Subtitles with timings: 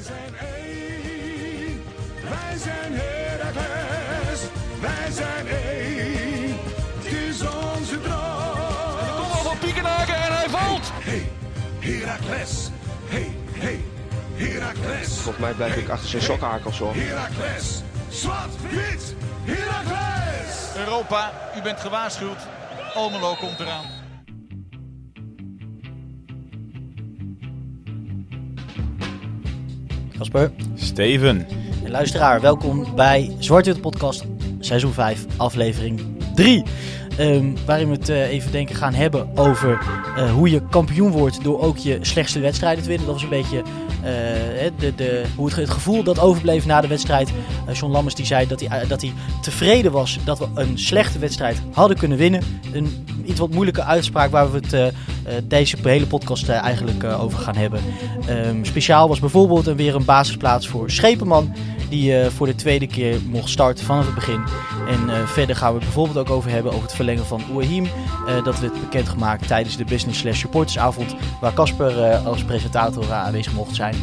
[0.00, 1.82] Wij zijn één,
[2.22, 4.40] wij zijn Heracles,
[4.80, 6.56] wij zijn één,
[6.96, 9.16] het is onze droom.
[9.16, 10.90] Kom al van Piekenhaken en hij valt.
[10.92, 11.32] Hey,
[11.78, 12.68] Heracles,
[13.04, 13.84] hey, hey,
[14.34, 15.08] Heracles.
[15.08, 16.94] Volgens mij blijf ik achter zijn sokkenhakels hoor.
[16.94, 19.14] Heracles, zwart, wit,
[19.44, 20.76] Heracles.
[20.76, 22.38] Europa, u bent gewaarschuwd.
[22.94, 23.99] Almelo komt eraan.
[30.20, 30.50] Kasper.
[30.74, 31.46] Steven.
[31.84, 34.24] En luisteraar, welkom bij Zwarte Wit Podcast,
[34.58, 36.00] seizoen 5, aflevering
[36.34, 36.62] 3.
[37.16, 39.78] Ehm, waarin we het eh, even denken gaan hebben over
[40.16, 43.06] eh, hoe je kampioen wordt door ook je slechtste wedstrijden te winnen.
[43.06, 46.88] Dat was een beetje eh, de, de, hoe het, het gevoel dat overbleef na de
[46.88, 47.30] wedstrijd.
[47.72, 51.62] John Lammers die zei dat hij, dat hij tevreden was dat we een slechte wedstrijd
[51.72, 52.42] hadden kunnen winnen.
[52.72, 54.94] Een iets wat moeilijke uitspraak waar we het
[55.44, 57.80] deze hele podcast eh, eigenlijk eh, over gaan hebben.
[58.26, 61.52] Ehm, speciaal was bijvoorbeeld weer een basisplaats voor Schepenman.
[61.90, 64.42] Die eh, voor de tweede keer mocht starten vanaf het begin.
[64.88, 67.84] En eh, verder gaan we het bijvoorbeeld ook over hebben over het verlengen van Ouahim.
[67.84, 71.14] Eh, dat werd bekendgemaakt tijdens de Business Slash Supportersavond.
[71.40, 73.94] Waar Casper eh, als presentator eh, aanwezig mocht zijn.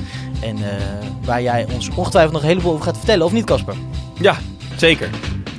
[0.41, 0.83] En eh,
[1.23, 3.75] waar jij ons ongetwijfeld nog een heleboel over gaat vertellen, of niet Casper?
[4.19, 4.37] Ja,
[4.75, 5.09] zeker.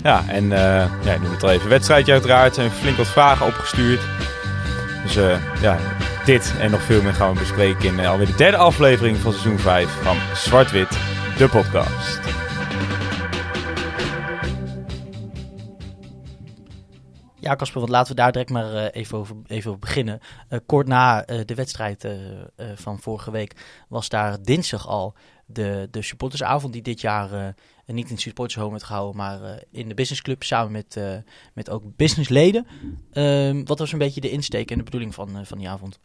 [0.02, 2.56] Ja, en eh ja, noem het al even wedstrijdje uiteraard.
[2.56, 4.00] Er zijn flink wat vragen opgestuurd.
[5.02, 5.78] Dus eh, ja,
[6.24, 9.32] dit en nog veel meer gaan we bespreken in eh, alweer de derde aflevering van
[9.32, 10.90] seizoen 5 van Zwart-Wit,
[11.38, 12.20] de podcast.
[17.40, 20.20] Ja, Casper, want laten we daar direct maar eh, even, over, even beginnen.
[20.66, 22.08] Kort na de wedstrijd
[22.74, 25.14] van vorige week was daar dinsdag al
[25.46, 27.54] de, de supportersavond die dit jaar
[27.88, 31.16] eh, niet in het supportershome werd gehouden, maar eh, in de businessclub samen met, eh,
[31.54, 32.66] met ook businessleden.
[33.12, 36.00] Ehm, wat was een beetje de insteek en de bedoeling van, eh, van die avond?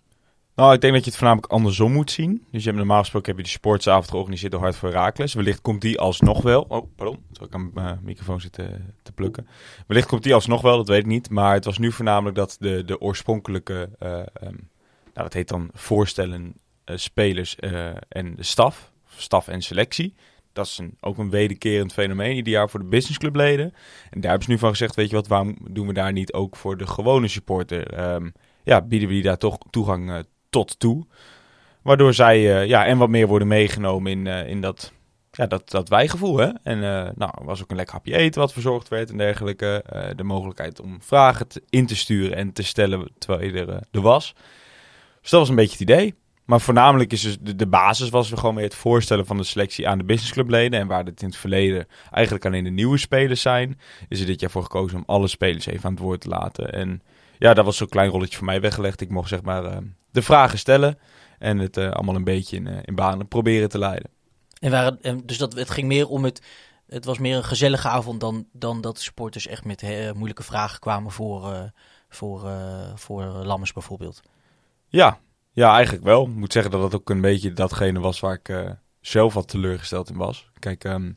[0.55, 2.45] Nou, ik denk dat je het voornamelijk andersom moet zien.
[2.51, 5.33] Dus je hebt normaal gesproken heb je de sportsavond georganiseerd door Hart voor Herakles.
[5.33, 6.61] Wellicht komt die alsnog wel.
[6.67, 7.23] Oh, pardon.
[7.31, 9.47] Terwijl ik aan mijn microfoon zit te, plukken.
[9.87, 11.29] Wellicht komt die alsnog wel, dat weet ik niet.
[11.29, 14.55] Maar het was nu voornamelijk dat de, de oorspronkelijke, eh, ehm,
[15.13, 16.53] nou dat heet dan voorstellen,
[16.85, 17.55] spelers
[18.09, 18.91] en de staf.
[19.17, 20.15] Staf en selectie.
[20.53, 23.73] Dat is ook een wederkerend fenomeen ieder jaar voor de businessclubleden.
[24.09, 26.33] En daar hebben ze nu van gezegd, weet je wat, waarom doen we daar niet
[26.33, 27.93] ook voor de gewone supporter?
[27.93, 28.29] Ehm,
[28.63, 30.19] ja, bieden we die daar toch toegang eh,
[30.49, 31.05] tot toe.
[31.81, 34.93] Waardoor zij eh, ja, en wat meer worden meegenomen in, eh, in dat,
[35.31, 36.37] ja, dat, dat wijgevoel.
[36.37, 36.49] Hè?
[36.63, 36.79] En
[37.15, 39.83] nou, er was ook een lekker hapje eten wat verzorgd werd en dergelijke.
[40.15, 44.01] De mogelijkheid om vragen te- in te sturen en te stellen terwijl je er, er
[44.01, 44.33] was.
[45.21, 46.15] Dus dat was een beetje het idee.
[46.53, 49.43] Maar voornamelijk is dus de, de basis was er gewoon weer het voorstellen van de
[49.43, 50.79] selectie aan de businessclubleden.
[50.79, 54.39] En waar het in het verleden eigenlijk alleen de nieuwe spelers zijn, is er dit
[54.39, 56.73] jaar voor gekozen om alle spelers even aan het woord te laten.
[56.73, 57.01] En
[57.37, 59.01] ja, dat was zo'n klein rolletje voor mij weggelegd.
[59.01, 59.77] Ik mocht zeg maar eh,
[60.11, 60.99] de vragen stellen
[61.39, 64.09] en het eh, allemaal een beetje in, eh, in banen proberen te leiden.
[64.59, 66.41] En waren, en dus dat, het ging meer om het.
[66.87, 70.43] Het was meer een gezellige avond dan, dan dat de supporters echt met eh, moeilijke
[70.43, 71.71] vragen kwamen voor,
[72.09, 72.49] voor,
[72.95, 74.21] voor Lammers bijvoorbeeld.
[74.87, 75.19] Ja,
[75.53, 76.23] ja, eigenlijk wel.
[76.23, 78.69] Ik moet zeggen dat dat ook een beetje datgene was waar ik eh,
[79.01, 80.49] zelf wat teleurgesteld in was.
[80.59, 81.07] Kijk, ehm,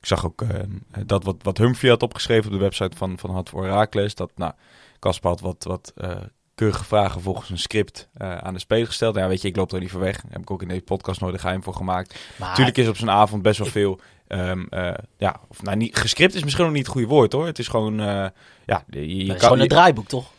[0.00, 0.70] ik zag ook ehm,
[1.06, 4.14] dat wat, wat Humphrey had opgeschreven op de website van, van Hart voor Herakles.
[4.14, 4.52] Dat, nou,
[4.98, 6.16] Kasper had wat, wat eh,
[6.54, 9.14] keurige vragen volgens een script eh, aan de speler gesteld.
[9.16, 10.16] Ja, weet je, ik loop er niet voor weg.
[10.20, 12.18] Daar heb ik ook in deze podcast nooit een geheim voor gemaakt.
[12.36, 14.00] Maar Natuurlijk is op zo'n avond best wel veel.
[14.28, 17.46] ehm, eh, ja, of nou, niet, gescript is misschien nog niet het goede woord hoor.
[17.46, 18.00] Het is gewoon.
[18.00, 18.26] eh,
[18.66, 20.30] ja, je, is gewoon een draaiboek, toch?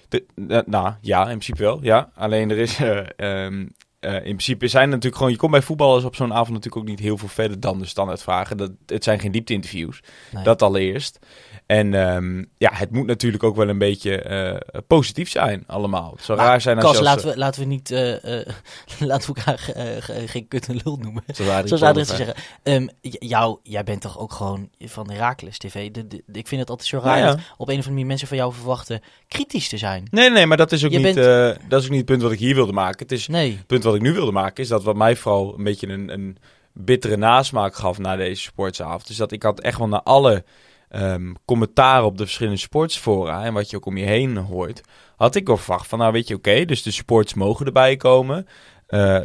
[0.66, 1.80] Nou, ja, in principe wel.
[1.84, 2.12] Ja.
[2.16, 2.80] Alleen er is.
[3.16, 3.66] ehm,
[4.00, 5.32] eh, in principe zijn natuurlijk gewoon.
[5.32, 7.86] Je komt bij voetballers op zo'n avond natuurlijk ook niet heel veel verder dan de
[7.86, 8.58] standaardvragen.
[8.58, 10.00] Dat, het zijn geen diepte-interviews.
[10.32, 10.44] Nee.
[10.44, 11.20] Dat allereerst.
[11.66, 16.12] En ehm, ja, het moet natuurlijk ook wel een beetje eh, positief zijn, allemaal.
[16.16, 17.92] Het zou Maar, raar zijn als Kas, laten we, laten we niet.
[17.92, 18.48] eh, eh,
[19.00, 21.24] laten we elkaar eh, ge- geen kut en lul noemen.
[21.26, 22.18] eh, zoals Adrien zei.
[22.18, 22.36] zeggen.
[22.64, 22.88] Ehm,
[23.20, 25.92] jou, jij bent toch ook gewoon van Herakles TV.
[25.92, 27.30] De, de- ik vind het altijd zo raar Ja, ja.
[27.32, 30.08] dat op een of andere manier mensen van jou verwachten kritisch te zijn.
[30.12, 31.28] Nee, nee, maar dat is ook Je niet, bent-
[31.58, 33.00] eh, dat is ook niet het punt wat ik hier wilde maken.
[33.00, 33.52] Het is Nee.
[33.52, 36.14] Het punt wat ik nu wilde maken is dat wat mij vooral een beetje een,
[36.14, 36.38] een
[36.74, 39.10] bittere nasmaak gaf na deze sportsavond.
[39.10, 40.44] Is dat ik had echt wel naar alle
[40.90, 44.82] ehm, commentaren op de verschillende sportsfora en wat je ook om je heen hoort,
[45.16, 48.48] had ik wel verwacht van nou weet je oké, dus de sports mogen erbij komen.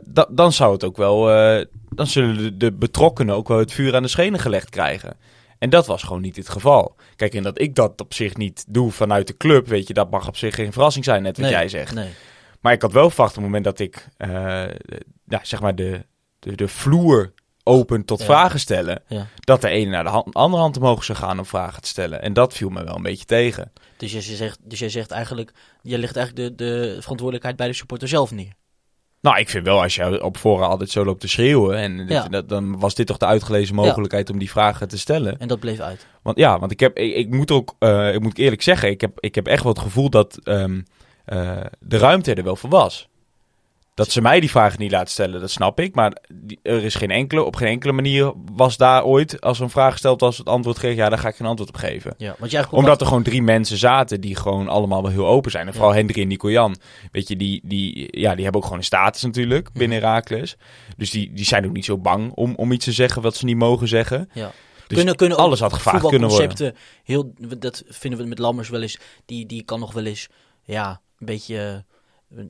[0.05, 3.73] Da- dan zou het ook wel, eh, dan zullen de, de betrokkenen ook wel het
[3.73, 5.17] vuur aan de schenen gelegd krijgen.
[5.59, 6.95] En dat was gewoon niet het geval.
[7.17, 10.11] Kijk, en dat ik dat op zich niet doe vanuit de club, weet je, dat
[10.11, 11.95] mag op zich geen verrassing zijn, net wat nee, jij zegt.
[11.95, 12.11] Nee.
[12.63, 14.29] Maar ik had wel verwacht op het moment dat ik eh,
[15.27, 16.05] ja, zeg maar de,
[16.39, 17.33] de, de vloer
[17.65, 18.25] open tot Ja.
[18.25, 19.27] vragen stellen, Ja.
[19.41, 22.23] dat de ene naar de hand, andere hand omhoog zou gaan om vragen te stellen.
[22.23, 23.73] En dat viel me wel een beetje tegen.
[23.97, 27.73] Dus, je zegt, dus jij zegt eigenlijk, je legt eigenlijk de, de verantwoordelijkheid bij de
[27.73, 28.53] supporter zelf neer.
[29.21, 31.77] Nou, ik vind wel, als je op voorhand altijd zo loopt te schreeuwen...
[31.77, 32.29] en dit- Ja.
[32.29, 35.39] dat, dan was dit toch de uitgelezen mogelijkheid om die vragen te stellen.
[35.39, 36.07] En dat bleef uit.
[36.23, 39.01] Want ja, want ik heb, ik, ik moet ook, eh, ik moet eerlijk zeggen, ik
[39.01, 40.81] heb, ik heb echt wel het gevoel dat ehm,
[41.25, 43.09] eh, de ruimte er wel voor was.
[43.95, 45.95] Dat ze mij die vragen niet laten stellen, dat snap ik.
[45.95, 46.17] Maar
[46.63, 50.21] er is geen enkele, op geen enkele manier was daar ooit, als een vraag gesteld
[50.21, 52.15] was, het antwoord kreeg, ja, daar ga ik geen antwoord op geven.
[52.17, 55.67] Ja, want Omdat er gewoon drie mensen zaten die gewoon allemaal wel heel open zijn.
[55.67, 55.97] En vooral Ja.
[55.97, 56.77] Hendrik en Nico Jan.
[57.11, 60.57] Weet je, die, die, ja, die hebben ook gewoon een status natuurlijk binnen Herakles.
[60.97, 63.45] Dus die, die zijn ook niet zo bang om, om iets te zeggen wat ze
[63.45, 64.29] niet mogen zeggen.
[64.33, 64.53] Ja.
[64.87, 66.75] Dus kunnen, kunnen alles had gevraagd kunnen worden.
[67.05, 68.99] Heel, dat vinden we met Lammers wel eens.
[69.27, 70.29] Die, die kan nog wel eens
[70.63, 71.85] ja, beetje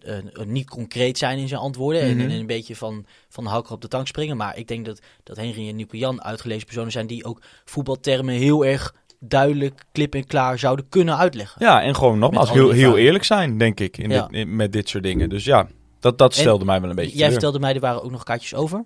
[0.00, 0.16] eh,
[0.46, 2.02] niet concreet zijn in zijn antwoorden.
[2.02, 2.20] en, Mhm.
[2.20, 4.36] en een beetje van, van de hakker op de tang springen.
[4.36, 8.34] Maar ik denk dat, dat Henry en Nico Jan uitgelezen personen zijn die ook voetbaltermen
[8.34, 11.64] heel erg duidelijk, klip en klaar zouden kunnen uitleggen.
[11.66, 14.22] Ja, en gewoon nogmaals heel, heel eerlijk zijn, denk ik, in Ja.
[14.26, 15.28] dit- in- met dit soort dingen.
[15.28, 15.68] Dus ja,
[16.00, 17.32] dat, dat En stelde mij wel een beetje Jij teleur.
[17.32, 18.84] vertelde mij, er waren ook nog kaartjes over.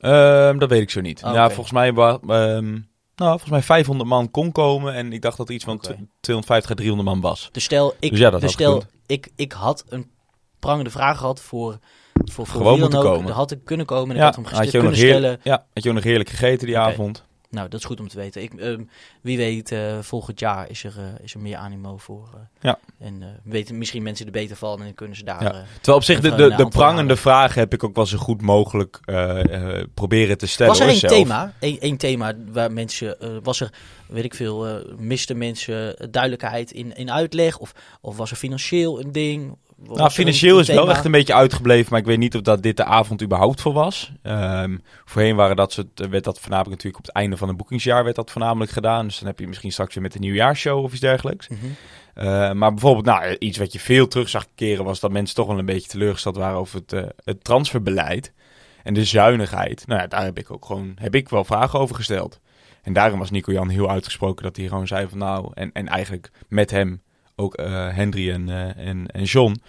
[0.00, 1.24] Ehm, dat weet ik zo niet.
[1.24, 2.80] Oh, Ja, volgens mij, ehm, nou,
[3.16, 5.86] volgens mij 500 man kon komen en ik dacht dat er iets van Oké.
[5.94, 7.48] tw- 250 à 300 man was.
[7.52, 8.82] Dus stel, ik, Dus ja, dat dus stel.
[9.08, 10.10] Ik, ik had een
[10.58, 11.78] prangende vraag gehad voor,
[12.14, 13.14] voor, voor Gewoon wie dan ook.
[13.14, 13.32] komen.
[13.32, 15.40] Had ik kunnen komen en ik had hem gesteld, kunnen stellen.
[15.42, 17.24] ja, had je ook nog heerlijk gegeten die avond.
[17.50, 18.42] Nou, dat is goed om te weten.
[18.42, 18.82] Ik, ehm,
[19.20, 22.28] wie weet, eh, volgend jaar is er, eh, is er meer animo voor.
[22.34, 22.78] eh, Ja.
[22.98, 25.42] En weten misschien mensen er beter van en kunnen ze daar...
[25.42, 25.64] Ja.
[25.74, 28.42] Terwijl op zich de, de, een de prangende vragen heb ik ook wel zo goed
[28.42, 29.00] mogelijk
[29.94, 30.72] proberen te stellen.
[30.72, 33.72] was er één thema, één thema waar mensen, was er,
[34.08, 37.58] weet ik veel, misten mensen duidelijkheid in, in uitleg?
[37.58, 39.56] Of, of was er financieel een ding?
[39.82, 42.76] Nou, financieel is wel echt een beetje uitgebleven, maar ik weet niet of dat dit
[42.76, 44.12] de avond überhaupt voor was.
[44.22, 48.04] Ehm, voorheen waren dat soort, werd dat voornamelijk natuurlijk op het einde van een boekingsjaar
[48.04, 49.06] werd dat voornamelijk gedaan.
[49.06, 51.48] Dus dan heb je misschien straks weer met de nieuwjaarshow of iets dergelijks.
[51.48, 51.58] Mhm.
[52.14, 55.46] Eh, maar bijvoorbeeld, nou, iets wat je veel terug zag keren was dat mensen toch
[55.46, 58.32] wel een beetje teleurgesteld waren over het, eh, het transferbeleid
[58.82, 59.86] en de zuinigheid.
[59.86, 62.40] Nou ja, daar heb ik ook gewoon, heb ik wel vragen over gesteld.
[62.82, 65.88] En daarom was Nico Jan heel uitgesproken dat hij gewoon zei van nou, en, en
[65.88, 67.02] eigenlijk met hem
[67.38, 69.62] ook eh Henry en, eh, en, en John,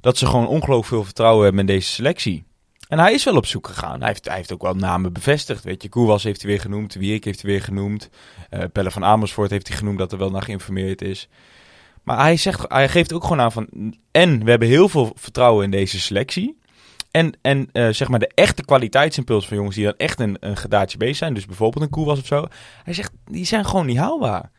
[0.00, 2.44] dat ze gewoon ongelooflijk veel vertrouwen hebben in deze selectie.
[2.88, 3.98] En hij is wel op zoek gegaan.
[3.98, 5.64] Hij heeft, hij heeft ook wel namen bevestigd.
[5.64, 6.94] Weet je, Koewas heeft hij weer genoemd.
[6.94, 8.08] Wierik heeft hij weer genoemd.
[8.50, 11.28] eh Pelle van Amersfoort heeft hij genoemd dat er wel naar geïnformeerd is.
[12.02, 13.94] Maar hij, zegt, hij geeft ook gewoon aan van...
[14.10, 16.58] En we hebben heel veel vertrouwen in deze selectie.
[17.10, 20.98] En, en zeg maar de echte kwaliteitsimpuls van jongens die dan echt een, een gedaatje
[20.98, 21.34] bezig zijn.
[21.34, 22.46] Dus bijvoorbeeld een Koewas of zo.
[22.84, 24.50] Hij zegt, die zijn gewoon niet haalbaar.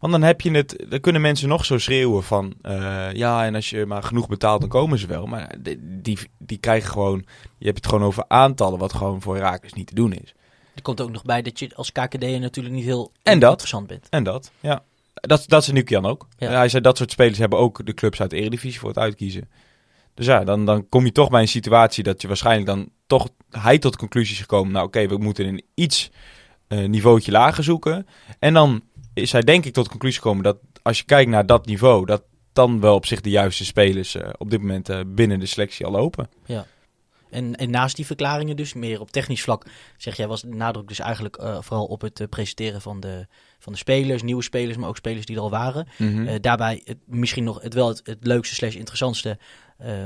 [0.00, 3.54] Want dan heb je het, dan kunnen mensen nog zo schreeuwen van, eh, ja, en
[3.54, 5.26] als je maar genoeg betaalt, dan komen ze wel.
[5.26, 5.54] Maar
[5.86, 7.24] die, die, krijgen gewoon,
[7.58, 10.34] je hebt het gewoon over aantallen, wat gewoon voor Herakles niet te doen is.
[10.74, 13.50] Er komt ook nog bij dat je als KKD'er natuurlijk niet heel En dat.
[13.50, 14.06] interessant bent.
[14.10, 14.82] En dat, ja.
[15.14, 16.26] Dat, dat is Nukian ook.
[16.38, 16.50] Ja.
[16.50, 19.50] Hij zei, dat soort spelers hebben ook de clubs uit de Eredivisie voor het uitkiezen.
[20.14, 23.28] Dus ja, dan, dan kom je toch bij een situatie dat je waarschijnlijk dan toch,
[23.50, 26.10] hij tot conclusies gekomen, nou oké, we moeten een iets
[26.70, 28.06] eh niveautje lager zoeken.
[28.38, 28.82] En dan
[29.20, 32.06] is hij denk ik tot de conclusie gekomen dat als je kijkt naar dat niveau,
[32.06, 32.22] dat
[32.52, 35.86] dan wel op zich de juiste spelers eh, op dit moment eh, binnen de selectie
[35.86, 36.28] al lopen.
[37.30, 40.88] En, en naast die verklaringen dus, meer op technisch vlak, zeg jij, was de nadruk
[40.88, 43.26] dus eigenlijk eh, vooral op het presenteren van de,
[43.58, 45.86] van de spelers, nieuwe spelers, maar ook spelers die er al waren.
[45.98, 49.38] Eh, daarbij het, misschien nog het wel het, het leukste slash interessantste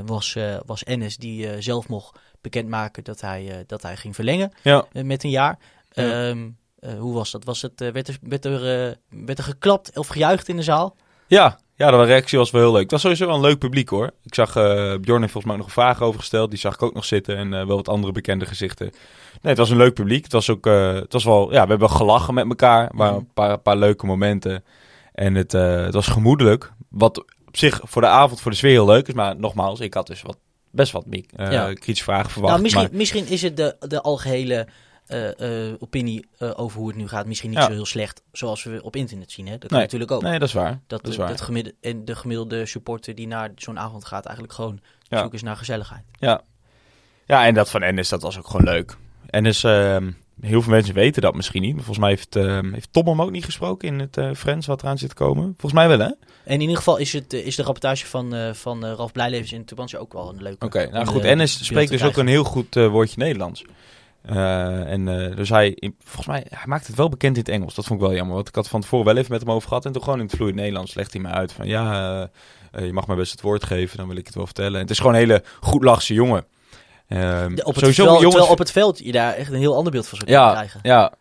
[0.05, 4.85] was, was Ennis, die zelf mocht bekendmaken dat hij, dat hij ging verlengen ja.
[4.91, 5.57] met een jaar.
[5.91, 6.29] Ja.
[6.29, 6.45] Ehm, eh,
[6.99, 7.43] hoe was dat?
[7.43, 10.63] Was het, eh, werd, er, werd, er, eh, werd er geklapt of gejuicht in de
[10.63, 10.95] zaal?
[11.27, 12.81] Ja, ja, de reactie was wel heel leuk.
[12.81, 14.11] Het was sowieso wel een leuk publiek hoor.
[14.23, 14.63] Ik zag, eh
[15.01, 16.49] Bjorn heeft volgens mij ook nog een vraag over gesteld.
[16.49, 18.85] Die zag ik ook nog zitten en eh, wel wat andere bekende gezichten.
[18.85, 18.99] Nee,
[19.41, 20.23] het was een leuk publiek.
[20.23, 22.91] Het was ook, eh, het was wel, ja, we hebben gelachen met elkaar.
[22.95, 23.23] Waren Mhm.
[23.23, 24.63] een paar, paar leuke momenten.
[25.13, 26.71] En het, eh, het was gemoedelijk.
[26.89, 29.13] Wat op zich voor de avond, voor de sfeer heel leuk is.
[29.13, 30.37] Maar nogmaals, ik had dus wat,
[30.71, 31.65] best wat eh Ja.
[31.73, 32.51] kritische vragen verwacht.
[32.51, 34.67] nou, misschien, maar, misschien is het de, de algehele
[35.05, 37.65] eh, eh, opinie eh, over hoe het nu gaat misschien niet Ja.
[37.65, 39.45] zo heel slecht zoals we op internet zien.
[39.45, 39.51] Hè?
[39.51, 39.81] Dat kan Nee.
[39.81, 40.21] natuurlijk ook.
[40.21, 40.71] nee, dat is waar.
[40.71, 41.29] Dat, dat is de, waar.
[41.31, 45.17] dat gemiddelde, en de gemiddelde supporter die naar zo'n avond gaat eigenlijk gewoon Ja.
[45.19, 46.03] zoeken is naar gezelligheid.
[46.19, 46.41] Ja.
[47.25, 48.97] ja, en dat van Ennis, dat was ook gewoon leuk.
[49.29, 51.75] Ennis, ehm heel veel mensen weten dat misschien niet.
[51.75, 54.81] Maar volgens mij heeft, ehm, heeft Tom hem ook niet gesproken in het Friends wat
[54.83, 55.43] eraan zit te komen.
[55.43, 56.05] Volgens mij wel, hè?
[56.05, 59.65] Oké, En in ieder geval is, het, is de rapportage van, van Ralf Blijlevens in
[59.65, 60.67] Tubantia ook wel een leuke.
[60.91, 61.23] nou om, goed.
[61.23, 63.63] eh, Ennis spreekt dus ook een heel goed woordje Nederlands.
[64.25, 67.75] Eh, en eh, dus hij, volgens mij, hij maakt het wel bekend in het Engels.
[67.75, 68.35] Dat vond ik wel jammer.
[68.35, 69.85] Want ik had van tevoren wel even met hem over gehad.
[69.85, 72.29] En toen gewoon in het vloeiend Nederlands legt hij mij uit van ja,
[72.71, 73.97] eh, je mag mij best het woord geven.
[73.97, 74.73] Dan wil ik het wel vertellen.
[74.73, 76.45] En het is gewoon een hele goed lachse jongen.
[77.07, 79.75] Ehm, De- op het sowieso veld, jongens op het veld je daar echt een heel
[79.75, 80.79] ander beeld van zou kunnen Ja, krijgen.
[80.83, 81.13] ja.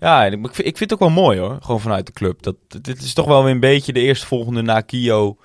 [0.00, 1.58] Ja, en ik, ik vind ik vind het ook wel mooi hoor.
[1.60, 2.42] Gewoon vanuit de club.
[2.42, 5.36] Dat, dit is toch wel weer een beetje de eerstvolgende na Kio.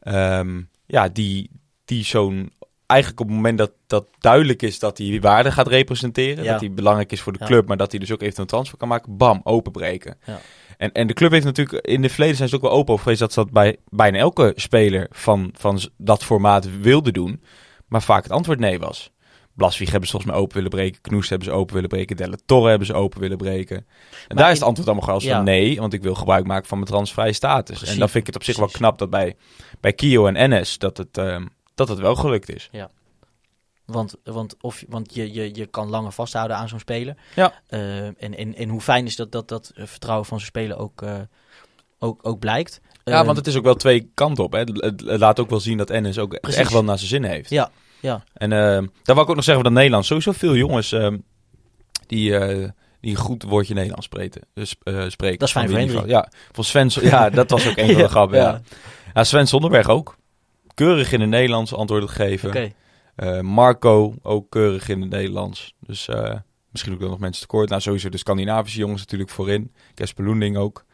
[0.00, 1.50] ehm, ja, die,
[1.84, 2.52] die zo'n
[2.86, 6.52] eigenlijk op het moment dat, dat duidelijk is dat hij waarde gaat representeren, Ja.
[6.52, 7.46] dat hij belangrijk is voor de Ja.
[7.46, 10.16] club, maar dat hij dus ook eventueel een transfer kan maken, bam, openbreken.
[10.26, 10.40] Ja.
[10.76, 13.02] En, en de club heeft natuurlijk, in de verleden zijn ze ook wel open over
[13.02, 17.42] geweest dat ze dat bij bijna elke speler van, van dat formaat wilde doen,
[17.88, 19.10] maar vaak het antwoord nee was.
[19.54, 21.00] Blaswieg hebben ze volgens mij open willen breken.
[21.00, 22.16] Knoes hebben ze open willen breken.
[22.16, 23.76] Delle Torre hebben ze open willen breken.
[23.76, 23.84] En
[24.28, 25.42] Maar daar is het antwoord allemaal gewoon Ja.
[25.42, 27.76] nee, want ik wil gebruik maken van mijn transvrije status.
[27.76, 29.36] Precies, en dan vind ik het op zich wel knap dat bij,
[29.80, 32.70] bij Kio en NS dat het, ehm, dat het wel gelukt is.
[33.84, 37.16] Want, want, of, want je, je, je kan langer vasthouden aan zo'n speler.
[37.34, 37.52] Ja.
[37.66, 40.78] Eh, en, en, en hoe fijn is dat dat, dat eh, vertrouwen van zo'n speler
[40.78, 41.14] ook, eh,
[41.98, 42.80] ook, ook blijkt.
[43.04, 44.52] Ja, want het is ook wel twee kanten op.
[44.52, 44.58] Hè.
[44.58, 46.60] Het, laat ook wel zien dat NS ook Precies.
[46.60, 47.50] echt wel naar zijn zin heeft.
[47.50, 48.24] Ja, ja.
[48.32, 50.08] En ehm, daar wou ik ook nog zeggen van dat Nederlands.
[50.08, 51.18] Sowieso veel jongens ehm,
[52.06, 52.68] die, eh,
[53.00, 54.42] die een goed woordje Nederlands spreken.
[54.54, 54.68] Dus,
[55.08, 56.08] spreken Dat is fijn voor.
[56.08, 58.38] Ja, voor Sven, ja, dat was ook een van de Ja, grappen.
[58.38, 58.44] Ja.
[58.44, 58.60] ja.
[59.14, 59.24] Ja.
[59.24, 60.16] Sven Zonderberg ook.
[60.76, 62.48] Keurig in het Nederlands antwoorden geven.
[62.48, 62.72] Oké.
[63.14, 65.74] Eh, Marco ook keurig in het Nederlands.
[65.80, 66.34] Dus eh,
[66.70, 67.68] misschien ook dan nog mensen tekort.
[67.68, 69.72] Nou, sowieso de Scandinavische jongens natuurlijk voorin.
[69.94, 70.84] Kesper Loending ook.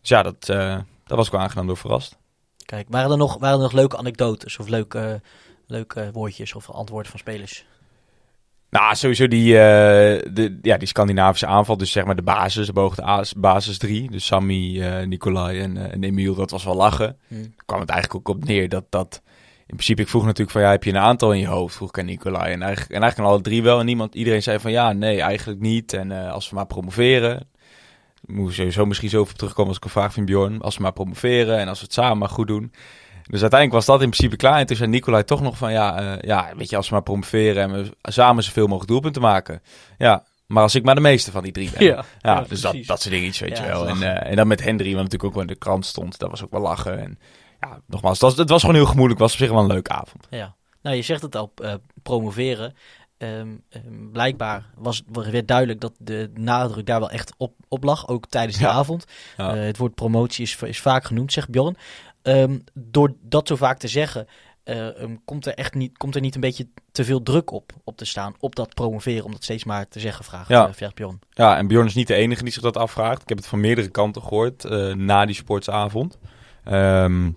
[0.00, 2.18] Dus ja, dat, eh daar was ik wel aangenaam door verrast.
[2.64, 5.20] Kijk, waren er, nog, waren er nog leuke anekdotes of leuke,
[5.66, 7.66] leuke woordjes of antwoorden van spelers?
[8.70, 11.76] Nou, sowieso die, eh, de, ja, die Scandinavische aanval.
[11.76, 14.10] Dus zeg maar de basis, de basis drie.
[14.10, 17.16] Dus Sammy, eh Nicolai en, eh, en Emiel, dat was wel lachen.
[17.28, 17.34] Hm.
[17.34, 19.22] Daar kwam het eigenlijk ook op neer dat dat...
[19.58, 21.74] In principe, ik vroeg natuurlijk van ja, heb je een aantal in je hoofd?
[21.74, 22.52] Vroeg ik aan Nicolai.
[22.52, 23.80] En eigenlijk, en eigenlijk alle drie wel.
[23.80, 25.92] En niemand, iedereen zei van ja, nee, eigenlijk niet.
[25.92, 27.48] En als we maar promoveren...
[28.26, 30.60] Moet sowieso misschien zo op terugkomen als ik een vraag vind, Bjorn.
[30.60, 32.72] Als we maar promoveren en als we het samen maar goed doen.
[33.28, 34.58] Dus uiteindelijk was dat in principe klaar.
[34.58, 37.02] En toen zei Nicolai toch nog van ja, eh, ja, weet je, als we maar
[37.02, 39.62] promoveren en we samen zoveel mogelijk doelpunten maken.
[39.98, 41.84] Ja, maar als ik maar de meeste van die drie ben.
[41.86, 43.88] Ja, ja, dus dat, dat soort dingen, weet Ja, je wel.
[43.88, 46.18] En, eh, en dan met Hendry, wat natuurlijk ook wel in de krant stond.
[46.18, 46.98] Dat was ook wel lachen.
[47.00, 47.18] En
[47.60, 49.20] ja, nogmaals, het was, het was gewoon heel gemoedelijk.
[49.20, 50.26] Was op zich wel een leuke avond.
[50.30, 52.74] Ja, nou je zegt het al, eh, promoveren.
[53.18, 58.08] Ehm, ehm, blijkbaar was, werd duidelijk dat de nadruk daar wel echt op, op lag,
[58.08, 58.70] ook tijdens de Ja.
[58.70, 59.04] avond.
[59.36, 59.54] Ja.
[59.54, 61.76] Het woord promotie is, is vaak genoemd, zegt Bjorn.
[62.28, 64.26] Ehm, door dat zo vaak te zeggen,
[64.64, 67.72] eh, ehm, komt, er echt niet, komt er niet een beetje te veel druk op,
[67.84, 70.70] op te staan, op dat promoveren, om dat steeds maar te zeggen, vraagt, Ja.
[70.78, 71.18] eh, Bjorn.
[71.30, 73.22] Ja, en Bjorn is niet de enige die zich dat afvraagt.
[73.22, 76.18] Ik heb het van meerdere kanten gehoord eh, na die sportsavond.
[76.64, 77.30] Ehm,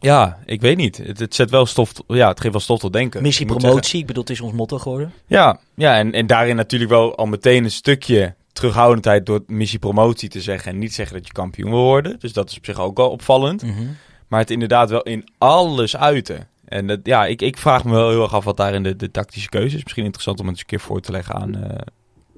[0.00, 0.96] ja, ik weet niet.
[0.96, 3.22] Het, het zet wel stof, ja, het geeft wel stof tot denken.
[3.22, 5.12] Missie Ik promotie, ik bedoel, het is ons motto geworden.
[5.26, 10.28] Ja, ja en, en daarin natuurlijk wel al meteen een stukje terughoudendheid door missie promotie
[10.28, 12.18] te zeggen en niet zeggen dat je kampioen wil worden.
[12.18, 13.62] Dus dat is op zich ook wel opvallend.
[13.62, 13.82] Mhm.
[14.28, 16.48] Maar het inderdaad wel in alles uiten.
[16.64, 19.10] En dat, ja, ik, ik vraag me wel heel erg af wat daarin de, de
[19.10, 19.82] tactische keuze is.
[19.82, 21.78] Misschien interessant om het eens een keer voor te leggen aan, eh,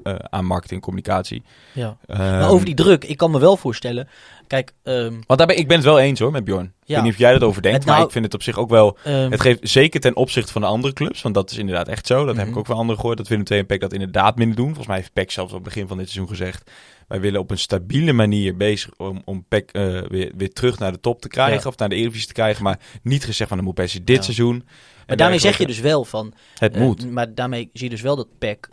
[0.06, 1.42] eh, aan marketing en communicatie.
[1.72, 1.96] Ja.
[2.06, 4.08] Ehm, Maar over die druk, ik kan me wel voorstellen,
[4.46, 6.64] kijk, ehm, Want daar ben, ik ben het wel eens hoor met Bjorn.
[6.64, 6.94] Ik Ja.
[6.94, 8.70] weet niet of jij dat over denkt, maar nou- ik vind het op zich ook
[8.70, 8.98] wel...
[9.04, 12.06] ehm, Het geeft zeker ten opzichte van de andere clubs, want dat is inderdaad echt
[12.06, 12.24] zo.
[12.24, 12.58] Dat heb ik Mhm.
[12.58, 14.66] ook van anderen gehoord, dat Willem II en PEC dat inderdaad minder doen.
[14.66, 16.70] Volgens mij heeft PEC zelfs op het begin van dit seizoen gezegd...
[17.08, 20.92] wij willen op een stabiele manier bezig om, om PEC eh, weer, weer terug naar
[20.92, 21.60] de top te krijgen...
[21.62, 21.68] Ja.
[21.68, 23.58] of naar de Eredivisie te krijgen, maar niet gezegd van...
[23.58, 24.22] dan moet se dit Ja.
[24.22, 24.64] seizoen.
[25.06, 27.10] maar daarmee zeg je dus wel van, Het Eh, moet.
[27.12, 28.68] maar daarmee zie je dus wel dat PEC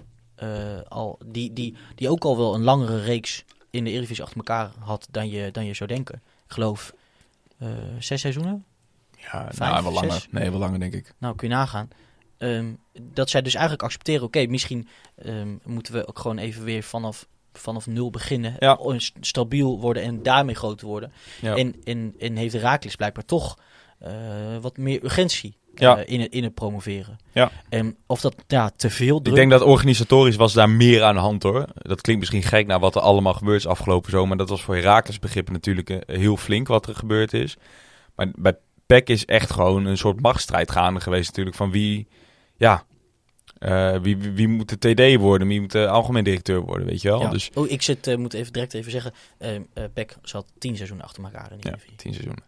[0.87, 4.71] al, die, die, die ook al wel een langere reeks in de Eredivisie achter elkaar
[4.79, 6.15] had dan je, dan je zou denken.
[6.45, 6.93] Ik geloof
[7.57, 7.67] eh,
[7.99, 8.65] zes seizoenen.
[9.17, 10.11] Ja, vijf, nou, wel langer.
[10.11, 10.27] zes?
[10.31, 11.13] Nee, wel langer denk ik.
[11.17, 11.89] Nou, kun je nagaan.
[12.37, 16.83] Ehm, dat zij dus eigenlijk accepteren, oké, misschien ehm, moeten we ook gewoon even weer
[16.83, 18.55] vanaf, vanaf nul beginnen.
[18.59, 18.77] Ja.
[18.97, 21.11] st- Stabiel worden en daarmee groter worden.
[21.41, 21.55] Ja.
[21.55, 23.57] En, en, en heeft Herakles blijkbaar toch
[23.99, 25.97] eh, wat meer urgentie Ja.
[25.97, 27.17] eh, in, het, in het promoveren.
[27.31, 27.51] Ja.
[27.69, 29.27] En of dat ja, te veel druk...
[29.27, 31.65] Ik denk dat organisatorisch was daar meer aan de hand hoor.
[31.73, 34.27] Dat klinkt misschien gek naar wat er allemaal gebeurd is afgelopen zomer.
[34.27, 37.57] Maar dat was voor Herakles begrippen natuurlijk eh, heel flink wat er gebeurd is.
[38.15, 41.55] Maar bij PEC is echt gewoon een soort machtsstrijd gaande geweest natuurlijk.
[41.55, 42.07] Van wie,
[42.57, 42.83] ja,
[43.57, 45.47] eh, wie, wie, wie moet de TD worden?
[45.47, 47.21] Wie moet de algemeen directeur worden, weet je wel?
[47.21, 47.29] Ja.
[47.29, 49.13] Dus Oh, ik zit, moet even direct even zeggen,
[49.93, 52.43] Peck zat tien seizoenen achter elkaar in de ja, tien seizoenen.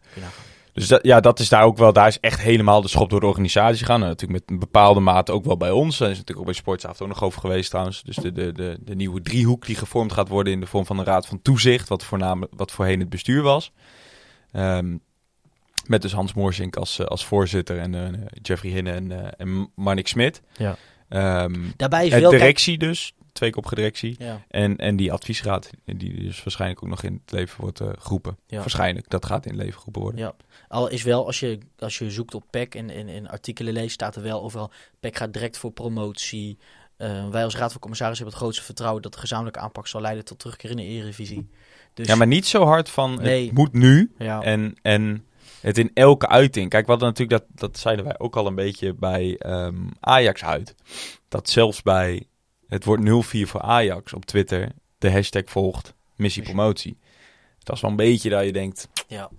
[0.75, 3.19] Dus dat, ja, dat is daar ook wel, daar is echt helemaal de schop door
[3.19, 4.01] de organisatie gegaan.
[4.01, 5.97] En natuurlijk met een bepaalde mate ook wel bij ons.
[5.97, 8.03] Daar is natuurlijk ook bij Sportsavond ook nog over geweest trouwens.
[8.03, 10.99] Dus de, de, de, de nieuwe driehoek die gevormd gaat worden in de vorm van
[10.99, 11.87] een raad van toezicht.
[11.89, 13.71] Wat, voornamelijk, wat voorheen het bestuur was.
[14.51, 14.97] Ehm,
[15.87, 19.71] met dus Hans Moorsink als, eh, als voorzitter en eh, Jeffrey Hinne en, eh en
[19.75, 20.41] Marnik Smit.
[20.57, 20.75] Ja.
[21.09, 24.15] Ehm, Daarbij is kijk- directie dus, twee kop directie.
[24.19, 24.41] Ja.
[24.47, 28.37] En, en die adviesraad, die dus waarschijnlijk ook nog in het leven wordt eh, geroepen.
[28.47, 28.57] Ja.
[28.59, 30.19] Waarschijnlijk, dat gaat in het leven geroepen worden.
[30.19, 30.35] Ja.
[30.67, 33.93] Al is wel, als je, als je zoekt op PEC en in, in artikelen leest,
[33.93, 36.57] staat er wel overal, PEC gaat direct voor promotie.
[36.97, 40.01] Eh, wij als Raad van Commissarissen hebben het grootste vertrouwen dat de gezamenlijke aanpak zal
[40.01, 41.49] leiden tot terugkeer in de Eredivisie.
[41.93, 43.45] Dus, Ja, maar niet zo hard van Nee.
[43.45, 44.41] het moet nu ja.
[44.41, 45.25] en, en
[45.61, 46.69] het in elke uiting.
[46.69, 50.43] Kijk, we hadden natuurlijk dat, dat zeiden wij ook al een beetje bij ehm, Ajax
[50.43, 50.75] uit.
[51.27, 52.27] Dat zelfs bij
[52.75, 56.97] het wordt 0-4 voor Ajax op Twitter de hashtag volgt missie promotie.
[57.59, 59.29] Dat is wel een beetje dat je denkt, Ja.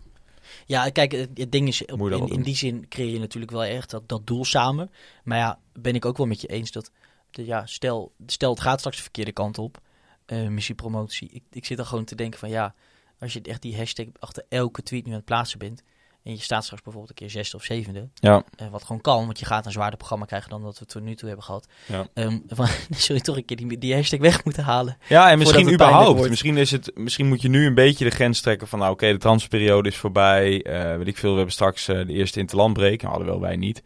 [0.66, 3.64] Ja, kijk, het, het ding is, op- in, in die zin creëer je natuurlijk wel
[3.64, 4.90] echt dat, dat doel samen.
[5.24, 6.90] Maar ja, ben ik ook wel met je eens dat,
[7.30, 9.78] ja, stel, stel het gaat straks de verkeerde kant op,
[10.26, 11.28] eh missie promotie.
[11.32, 12.74] Ik, ik zit dan gewoon te denken van ja,
[13.18, 15.82] als je echt die hashtag achter elke tweet nu aan het plaatsen bent,
[16.26, 19.24] en je staat straks bijvoorbeeld een keer zesde of zevende, ja, eh, wat gewoon kan,
[19.26, 21.66] want je gaat een zwaarder programma krijgen dan dat we tot nu toe hebben gehad.
[21.86, 22.06] Ja.
[22.14, 24.96] Ehm, van, zul je toch een keer die, die hashtag weg moeten halen.
[25.08, 26.28] Ja, en misschien überhaupt.
[26.28, 28.78] Misschien, is het, misschien moet je nu een beetje de grens trekken van...
[28.78, 30.62] nou oké, de transferperiode is voorbij.
[30.62, 32.98] eh weet ik veel, we hebben straks eh, de eerste interlandbreek.
[33.02, 33.82] Nou, hadden wel wij niet.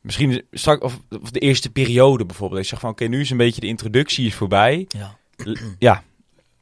[0.00, 2.60] Misschien is- straks, of, of de eerste periode bijvoorbeeld.
[2.62, 4.84] Je zegt van oké, nu is een beetje de introductie is voorbij.
[4.88, 5.16] Ja.
[5.36, 6.02] L- ja,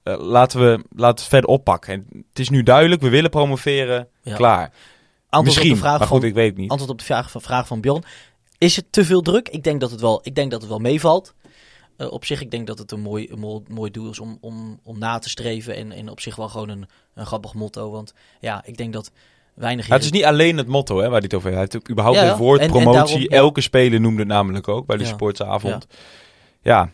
[0.03, 1.93] laten, we, laten we het verder oppakken.
[1.93, 4.09] En het is nu duidelijk, we willen promoveren.
[4.23, 4.35] Ja.
[4.37, 4.73] Klaar.
[5.35, 6.71] Antwoord misschien, op de vraag maar van, goed, ik weet niet.
[6.71, 8.05] antwoord op de vraag van, vraag van Bjorn.
[8.59, 9.49] Is het te veel druk?
[9.49, 11.35] Ik denk dat het wel, ik denk dat het wel meevalt.
[11.97, 14.39] Eh, op zich, ik denk dat het een mooi, een mooi, mooi doel is om,
[14.41, 15.77] om, om na te streven.
[15.77, 17.91] En, en op zich wel gewoon een, een grappig motto.
[17.91, 19.11] Want ja, ik denk dat
[19.55, 19.87] weinig...
[19.87, 21.61] Ja, het is niet alleen het motto hè, waar hij het over heeft.
[21.61, 22.31] Hij heeft überhaupt Ja, ja.
[22.31, 22.99] het woord En- en promotie.
[22.99, 23.29] daarom, ja.
[23.37, 25.09] Elke speler noemde het namelijk ook bij de Ja.
[25.09, 25.87] sportsavond.
[26.63, 26.91] Ja,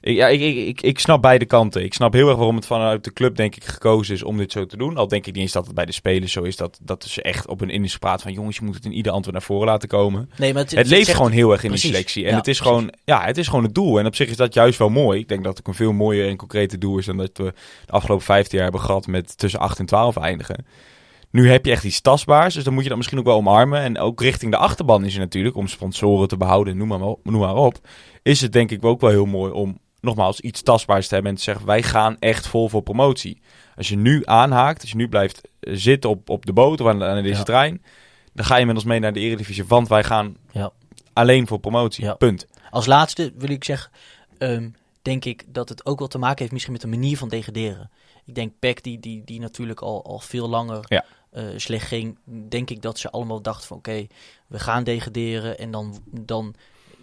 [0.00, 1.84] Ik, ja ik, ik, ik, snap beide kanten.
[1.84, 4.52] Ik snap heel erg waarom het vanuit de club denk ik gekozen is om dit
[4.52, 4.96] zo te doen.
[4.96, 6.56] Al denk ik niet eens dat het bij de spelers zo is.
[6.56, 9.12] Dat, dat ze echt op een Indisch praat van jongens, je moet het in ieder
[9.12, 10.30] antwoord naar voren laten komen.
[10.36, 11.82] Nee, maar Het leeft gewoon heel erg in precies.
[11.86, 12.24] die selectie.
[12.24, 12.76] En Ja, het, is precies.
[12.76, 13.98] gewoon, ja, het is gewoon het doel.
[13.98, 15.20] En op zich is dat juist wel mooi.
[15.20, 17.52] Ik denk dat het een veel mooier en concreter doel is dan dat we
[17.86, 20.66] de afgelopen 15 jaar hebben gehad met tussen 8 en 12 eindigen.
[21.30, 23.80] Nu heb je echt iets tastbaars, dus dan moet je dat misschien ook wel omarmen.
[23.80, 27.40] En ook richting de achterban is het natuurlijk, om sponsoren te behouden, noem maar, noem
[27.40, 27.78] maar op.
[28.22, 31.38] Is het denk ik ook wel heel mooi om nogmaals iets tastbaars te hebben en
[31.38, 33.40] te zeggen, wij gaan echt vol voor promotie.
[33.76, 36.86] Als je nu aanhaakt, als je nu blijft eh, zitten op, op de boot of
[36.86, 37.42] aan, aan deze Ja.
[37.42, 37.82] trein,
[38.32, 40.70] dan ga je met ons mee naar de Eredivisie, want wij gaan Ja.
[41.12, 42.04] alleen voor promotie.
[42.04, 42.14] Ja.
[42.14, 42.46] Punt.
[42.70, 43.90] Als laatste wil ik zeggen,
[44.38, 44.68] ehm,
[45.02, 47.90] denk ik dat het ook wel te maken heeft misschien met de manier van degraderen.
[48.24, 51.04] Ik denk PEC, die, die, die natuurlijk al, al veel langer Ja.
[51.30, 54.06] eh, slecht ging, denk ik dat ze allemaal dachten van oké,
[54.46, 56.54] we gaan degraderen en dan, dan,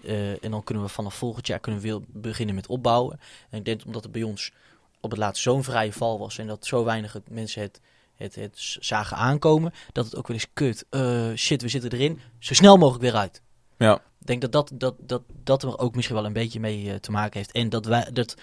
[0.05, 3.19] eh, en dan kunnen we vanaf volgend jaar kunnen we weer beginnen met opbouwen.
[3.49, 4.51] En ik denk omdat het bij ons
[4.99, 7.81] op het laatst zo'n vrije val was en dat zo weinig mensen het,
[8.15, 12.19] het, het zagen aankomen, dat het ook wel eens kut, eh, shit, we zitten erin,
[12.39, 13.41] zo snel mogelijk weer uit.
[13.77, 13.95] Ja.
[13.95, 16.95] Ik denk dat dat, dat, dat, dat er ook misschien wel een beetje mee eh,
[16.95, 17.51] te maken heeft.
[17.51, 18.35] En dat, wij, dat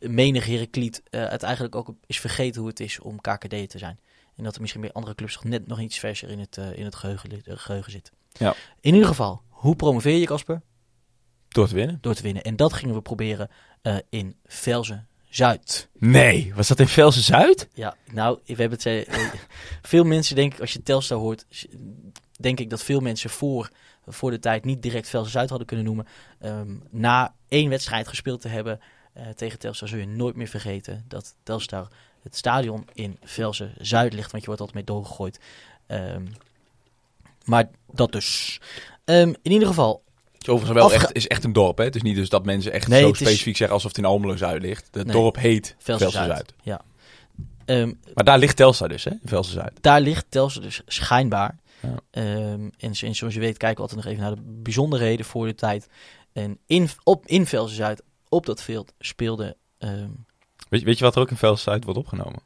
[0.00, 3.98] menig Herakliet het eigenlijk ook is vergeten hoe het is om KKD te zijn.
[4.36, 6.84] En dat er misschien bij andere clubs nog net nog iets verser in het, in
[6.84, 8.12] het geheugen, eh, geheugen zit.
[8.32, 8.54] Ja.
[8.80, 10.62] In ieder geval, hoe promoveer je Casper?
[11.54, 11.98] Door te winnen.
[12.00, 12.42] Door te winnen.
[12.42, 13.50] En dat gingen we proberen
[13.82, 15.88] eh, in Velzen Zuid.
[15.98, 17.68] Nee, was dat in Velsen Zuid?
[17.74, 18.86] Ja, nou, we hebben het.
[18.86, 19.18] eh,
[19.82, 21.46] veel mensen, denk ik, als je Telstar hoort,
[22.40, 23.70] denk ik dat veel mensen voor,
[24.06, 26.06] voor de tijd niet direct Velsen Zuid hadden kunnen noemen.
[26.40, 28.80] Ehm, na één wedstrijd gespeeld te hebben
[29.12, 31.88] eh, tegen Telstar, zul je nooit meer vergeten dat Telstar
[32.22, 35.40] het stadion in Velsen Zuid ligt, want je wordt altijd mee doorgegooid.
[35.86, 36.26] Ehm,
[37.44, 38.60] maar dat dus.
[39.04, 40.02] Ehm, in ieder geval,
[40.46, 41.78] is overigens wel Afge- echt, is echt een dorp.
[41.78, 41.84] Hè?
[41.84, 44.04] Het is niet dus dat mensen echt Nee, zo is- specifiek zeggen alsof het in
[44.04, 44.88] Almelo Zuid ligt.
[44.90, 45.16] Het Nee.
[45.16, 46.30] dorp heet Velsen Velsen Zuid.
[46.32, 46.54] Zuid.
[46.62, 46.80] Ja.
[47.64, 49.10] Ehm, Maar daar ligt Telstar dus, hè?
[49.10, 49.72] In Velsen Zuid.
[49.80, 51.58] daar ligt Telstar dus schijnbaar.
[51.82, 51.94] Ja.
[52.10, 55.46] Ehm, en, en zoals je weet kijken we altijd nog even naar de bijzonderheden voor
[55.46, 55.86] de tijd.
[56.32, 60.08] En in, op, in Velsen Zuid, op dat veld, speelde ehm,
[60.68, 62.40] Weet, je- weet je wat er ook in Velsen Zuid wordt opgenomen?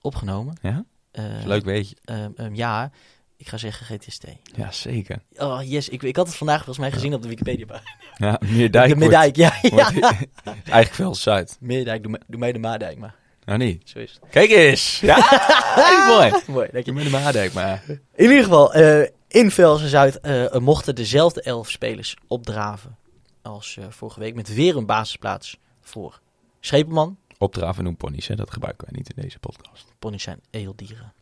[0.00, 0.56] opgenomen.
[0.62, 0.84] Ja?
[1.10, 1.96] eh, leuk weetje.
[2.04, 2.90] ehm, ja,
[3.36, 4.24] ik ga zeggen GTST.
[4.56, 5.18] Ja, zeker.
[5.36, 7.82] Oh yes, ik, ik had het vandaag volgens mij gezien op de Wikipedia.
[8.16, 9.52] Ja, Meerdijk de Meerdijk, ja.
[9.62, 11.56] eigenlijk Velsen Zuid.
[11.60, 13.14] Meerdijk, doe, mij- doe mij de Maadijk maar.
[13.44, 13.88] Nou niet.
[13.88, 14.30] Zo is het.
[14.30, 15.00] Kijk eens!
[15.00, 15.16] Ja,
[16.16, 16.42] mooi.
[16.46, 16.92] Mooi, dank je.
[16.92, 17.82] Hem Maadijk, maar...
[17.88, 22.96] In ieder geval, eh, in Velsen Zuid eh, mochten dezelfde elf spelers opdraven
[23.42, 24.34] als eh, vorige week.
[24.34, 26.20] Met weer een basisplaats voor
[26.60, 27.18] Schepenman.
[27.38, 28.34] Opdraven noemen ponies, hè?
[28.34, 29.92] Dat gebruiken wij niet in deze podcast.
[29.98, 31.12] Ponies zijn eeldieren.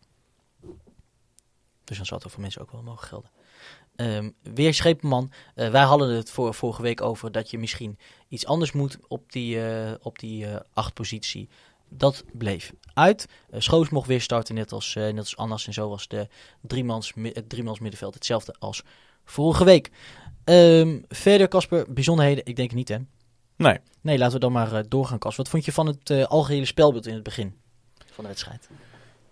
[1.84, 3.30] Dus dan zal het voor mensen ook wel mogen gelden.
[3.96, 5.32] Ehm, weer Schepenman.
[5.54, 9.32] Eh, wij hadden het voor, vorige week over dat je misschien iets anders moet op
[9.32, 11.48] die, eh op die eh acht positie.
[11.88, 13.28] Dat bleef uit.
[13.52, 15.66] Schoos mocht weer starten, net als, net als Annas.
[15.66, 16.28] En zo was de
[16.60, 18.82] driemans, het driemans middenveld hetzelfde als
[19.24, 19.90] vorige week.
[20.44, 22.46] Ehm, verder, Casper, bijzonderheden?
[22.46, 22.96] Ik denk niet, hè?
[23.56, 23.78] Nee.
[24.00, 25.42] Nee, laten we dan maar doorgaan, Casper.
[25.42, 27.54] Wat vond je van het eh, algehele spelbeeld in het begin
[28.12, 28.68] van de wedstrijd?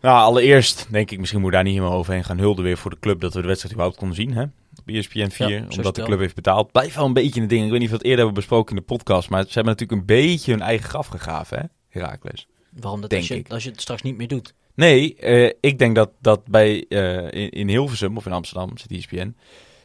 [0.03, 2.99] Nou, allereerst denk ik, misschien moet daar niet helemaal overheen gaan hulden weer voor de
[3.01, 4.33] club dat we de wedstrijd überhaupt konden zien.
[4.35, 4.43] Hè?
[4.77, 6.73] Op ESPN 4, Ja, zo is het omdat de club heeft betaald.
[6.73, 7.65] Blijft wel een beetje een ding.
[7.65, 9.73] Ik weet niet of we het eerder hebben besproken in de podcast, maar ze hebben
[9.73, 12.47] natuurlijk een beetje hun eigen graf gegraven, hè, Herakles.
[12.71, 13.51] Waarom dat Denk als je, ik.
[13.51, 14.55] als je het straks niet meer doet?
[14.75, 18.91] Nee, eh, ik denk dat, dat bij eh, in, in Hilversum of in Amsterdam, zit
[18.91, 19.37] ESPN,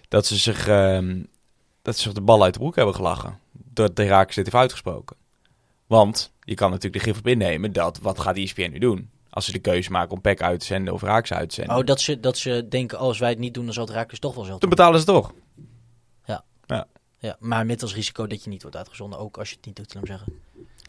[0.08, 1.23] dat ze zich, ehm,
[1.82, 3.39] dat ze zich de bal uit de broek hebben gelachen.
[3.51, 5.15] Doordat de Herakles dit heeft uitgesproken.
[5.88, 9.10] Want je kan natuurlijk de gif op innemen dat, wat gaat ESPN nu doen?
[9.38, 11.78] Als ze de keuze maken om PEC uit te zenden of Raaks uit te zenden.
[11.78, 13.93] Oh, dat ze, dat ze denken, oh, als wij het niet doen, dan zal het
[13.93, 15.34] Raakles toch wel zelf Dan betalen ze toch.
[17.19, 19.76] Ja, maar met als risico dat je niet wordt uitgezonden, ook als je het niet
[19.76, 20.34] doet, laat zeggen.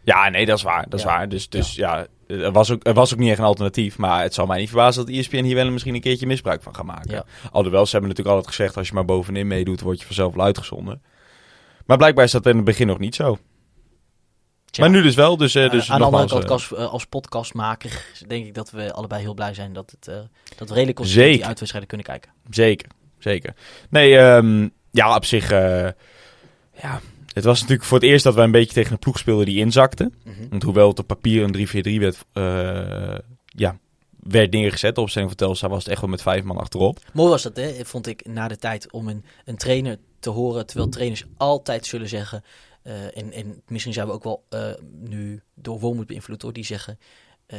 [0.04, 0.88] Ja, nee, dat is waar.
[0.88, 1.08] Dat is Ja.
[1.10, 1.28] waar.
[1.28, 3.98] Dus, dus ja, er, was ook, er was ook niet echt een alternatief.
[3.98, 6.62] Maar het zal mij niet verbazen dat E ESPN hier wel misschien een keertje misbruik
[6.62, 7.10] van gaat maken.
[7.10, 7.24] Ja.
[7.52, 8.76] Alhoewel, ze hebben natuurlijk altijd gezegd...
[8.76, 11.02] als je maar bovenin meedoet, word je vanzelf wel uitgezonden.
[11.86, 13.38] Maar blijkbaar is dat in het begin nog niet zo.
[14.70, 14.82] Tja.
[14.82, 15.36] Maar nu dus wel.
[15.36, 18.92] Dus, eh, dus aan de andere kant, eh, als, als podcastmaker, denk ik dat we
[18.92, 20.04] allebei heel blij zijn dat, het,
[20.56, 22.30] dat we redelijk consistent die uitwedstrijden kunnen kijken.
[22.50, 23.54] Zeker, zeker.
[23.90, 25.50] Nee, ehm, ja, op zich...
[25.50, 27.00] ja,
[27.38, 29.58] het was natuurlijk voor het eerst dat wij een beetje tegen een ploeg speelden die
[29.58, 30.10] inzakte.
[30.24, 30.48] Mhm.
[30.50, 33.78] Want hoewel het op papier een 3-4-3 werd, eh, ja,
[34.22, 36.98] werd neergezet, de opstelling van Telstar was het echt wel met vijf man achterop.
[37.12, 37.84] Mooi was dat, hè?
[37.84, 40.66] vond ik, na de tijd om een, een trainer te horen.
[40.66, 42.44] Terwijl trainers altijd zullen zeggen.
[42.88, 44.70] Eh, en, en misschien zijn we ook wel eh,
[45.00, 46.98] nu door Wormoed beïnvloed door die zeggen.
[47.46, 47.58] eh,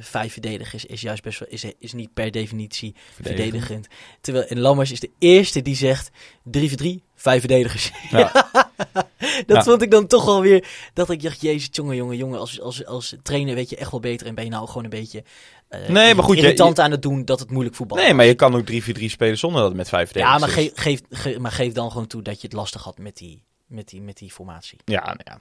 [0.00, 3.86] vijf verdedigers is juist best wel, is, is niet per definitie verdedigend.
[4.20, 6.10] Terwijl en Lammers is de eerste die zegt
[6.44, 7.90] 3 voor 3, vijf verdedigers.
[8.10, 8.32] Ja.
[9.46, 9.62] dat Ja.
[9.62, 10.68] vond ik dan toch wel weer.
[10.94, 12.38] Dat ik dacht, jezus, jongen, jongen, jongen.
[12.38, 14.26] Als, als, als trainer weet je echt wel beter.
[14.26, 15.24] En ben je nou gewoon een beetje.
[15.68, 18.16] eh, Nee, maar goed, je- aan het doen dat het moeilijk voetbal Nee, was.
[18.16, 20.70] maar je kan ook 3-4-3 spelen zonder dat het met vijf Ja, verdedigers maar is.
[20.84, 23.42] geef, geef, ge- maar geef dan gewoon toe dat je het lastig had met die,
[23.70, 24.78] met die, met die formatie.
[24.84, 25.40] Ja, nou ja.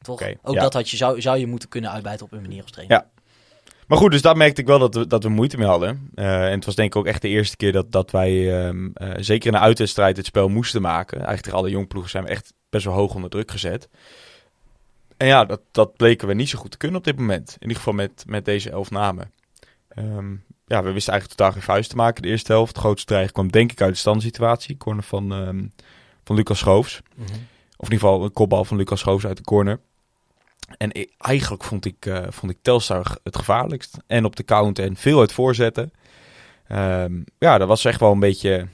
[0.00, 0.22] Toch?
[0.42, 0.60] Ook ja.
[0.60, 2.96] dat had je, zou, zou je moeten kunnen uitbijten op een manier als trainer.
[2.96, 3.10] Ja.
[3.86, 6.10] Maar goed, dus daar merkte ik wel dat we, dat we moeite mee hadden.
[6.14, 8.88] Eh, en het was denk ik ook echt de eerste keer dat, dat wij, ehm,
[8.94, 11.16] eh, zeker in een uitwedstrijd, het spel moesten maken.
[11.16, 13.88] Eigenlijk tegen alle jongploegen zijn we echt best wel hoog onder druk gezet.
[15.16, 17.48] En ja, dat, dat bleken we niet zo goed te kunnen op dit moment.
[17.48, 19.32] In ieder geval met, met deze elf namen.
[19.88, 20.30] Ehm,
[20.66, 22.74] ja, we wisten eigenlijk totaal geen vuist te maken de eerste helft.
[22.74, 24.76] De grootste dreiging kwam denk ik uit de standsituatie.
[24.76, 25.66] Corner van, ehm,
[26.26, 27.00] van Lucas Schoofs.
[27.14, 27.22] Mhm.
[27.76, 29.80] Of in ieder geval een kopbal van Lucas Schoofs uit de corner.
[30.78, 33.96] En ik- eigenlijk vond ik, eh, vond ik Telstar het gevaarlijkst.
[34.06, 35.92] En op de counter en veel uit voorzetten.
[36.68, 38.66] Ehm, ja, dat was echt wel een beetje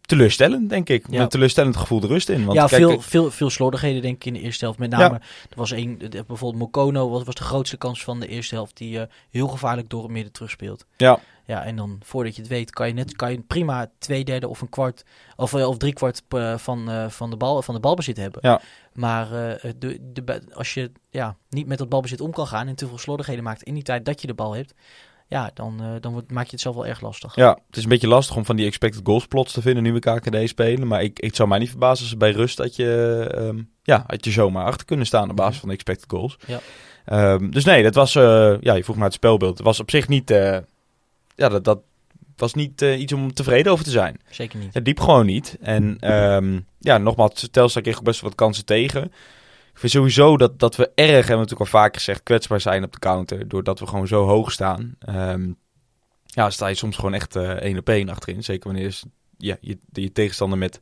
[0.00, 1.02] teleurstellend, denk ik.
[1.08, 2.44] Met een teleurstellend gevoel de rust in.
[2.44, 4.78] Want ja, kijk, veel, veel, veel slordigheden denk ik in de eerste helft.
[4.78, 5.14] Met name,
[5.50, 8.76] er was één, bijvoorbeeld Mokono was, was de grootste kans van de eerste helft.
[8.76, 10.86] Die eh, heel gevaarlijk door het midden terugspeelt.
[10.96, 11.20] Ja.
[11.50, 14.48] Ja, en dan voordat je het weet kan je, net, kan je prima twee derde
[14.48, 15.04] of een kwart
[15.36, 18.40] of, eh, of drie kwart eh, van, eh, van, de bal, van de balbezit hebben.
[18.42, 18.60] Ja.
[18.92, 22.74] Maar eh, de, de, als je ja, niet met dat balbezit om kan gaan en
[22.74, 24.74] te veel slordigheden maakt in die tijd dat je de bal hebt,
[25.26, 27.34] ja, dan, dan wordt, maak je het zelf wel erg lastig.
[27.34, 29.92] Ja, het is een beetje lastig om van die expected goals plots te vinden nu
[29.92, 30.86] we KKD spelen.
[30.86, 34.24] Maar ik, ik zou mij niet verbazen als bij rust dat je, ehm, ja, had
[34.24, 36.36] je zomaar achter kunnen staan op basis van de expected goals.
[36.46, 36.60] Ja.
[37.04, 39.56] Ehm, dus nee, dat was, ja, je vroeg naar het spelbeeld.
[39.56, 40.30] Het was op zich niet,
[41.40, 41.80] ja, dat, dat
[42.36, 44.20] was niet eh, iets om tevreden over te zijn.
[44.30, 44.74] Zeker niet.
[44.74, 45.56] Het diep gewoon niet.
[45.60, 49.04] En ehm, ja, nogmaals, Telstar kreeg ook best wel wat kansen tegen.
[49.72, 52.84] Ik vind sowieso dat, dat we erg, hebben we natuurlijk al vaker gezegd, kwetsbaar zijn
[52.84, 53.48] op de counter.
[53.48, 54.96] Doordat we gewoon zo hoog staan.
[54.98, 55.52] Ehm,
[56.24, 58.44] ja, sta je soms gewoon echt eh, één op één achterin.
[58.44, 59.00] Zeker wanneer
[59.36, 60.78] ja, je, je tegenstander met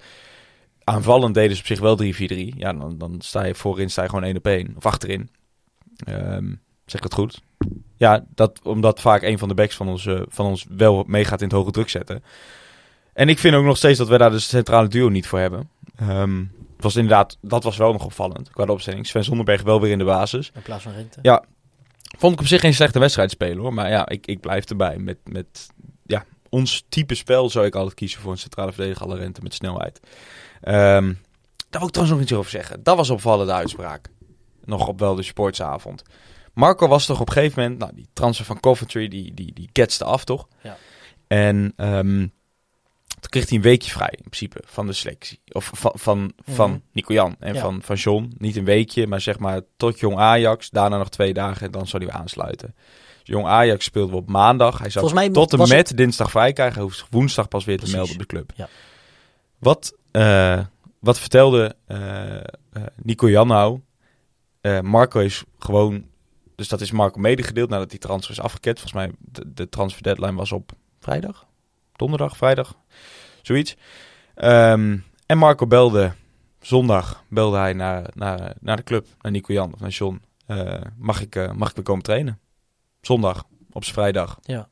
[0.85, 2.57] aanvallend deden ze op zich wel 3-4-3.
[2.57, 4.73] Ja, dan, dan sta je voorin sta je gewoon één op één.
[4.77, 5.31] Of achterin.
[6.05, 7.43] Ehm, zeg ik het goed?
[7.97, 11.41] Ja, dat, omdat vaak een van de backs van ons, eh, van ons wel meegaat
[11.41, 12.23] in het hoge druk zetten.
[13.13, 15.71] En ik vind ook nog steeds dat we daar de centrale duo niet voor hebben.
[15.97, 16.45] Ehm,
[16.77, 19.07] was inderdaad, dat was wel nog opvallend qua de opstelling.
[19.07, 20.51] Sven Zonderberg wel weer in de basis.
[20.55, 21.19] In plaats van rente.
[21.23, 21.45] Ja.
[22.19, 23.75] Vond ik op zich geen slechte wedstrijd spelen hoor.
[23.75, 24.99] Maar ja, ik, ik blijf erbij.
[24.99, 25.67] Met, met
[26.07, 29.55] ja, ons type spel zou ik altijd kiezen voor een centrale verdediger alle rente met
[29.55, 30.01] snelheid.
[30.61, 31.13] Ehm,
[31.71, 32.83] daar wil ik trouwens nog iets over zeggen.
[32.83, 34.09] Dat was opvallende uitspraak.
[34.65, 36.03] Nog op wel de sportsavond.
[36.59, 39.69] Marco was toch op een gegeven moment, nou die transfer van Coventry, die, die, die
[39.73, 40.49] ketste af toch?
[40.63, 40.77] Ja.
[41.27, 42.19] En ehm,
[43.07, 45.41] toen kreeg hij een weekje vrij in principe van de selectie.
[45.53, 46.79] Of van, van, van Mhm.
[46.93, 47.61] Nico Jan en Ja.
[47.61, 48.35] van, van John.
[48.39, 50.71] Niet een weekje, maar zeg maar tot Jong Ajax.
[50.71, 52.75] Daarna nog twee dagen en dan zou hij weer aansluiten.
[53.19, 54.79] Dus Jong Ajax speelde we op maandag.
[54.79, 56.75] Hij zou mij tot en met dinsdag vrij krijgen.
[56.75, 58.53] Hij hoeft woensdag pas weer te melden op de club.
[58.55, 58.69] Ja.
[59.59, 60.61] Wat, eh,
[61.01, 62.43] wat vertelde eh, eh,
[63.03, 63.81] Nico Jan nou?
[64.83, 66.05] Marco is gewoon...
[66.59, 68.81] Dus dat is Marco medegedeeld nadat die transfer is afgekend.
[68.81, 71.47] Volgens mij de, de transfer deadline was op vrijdag?
[71.93, 72.77] Donderdag, vrijdag?
[73.43, 73.77] Zoiets.
[74.35, 76.13] Ehm, en Marco belde
[76.61, 80.23] zondag belde hij naar, naar, naar de club, naar Nico Jan of naar John.
[80.47, 82.39] Eh, mag, ik, eh, mag ik weer komen trainen?
[83.01, 84.39] Zondag, op zijn vrijdag.
[84.43, 84.69] Ja.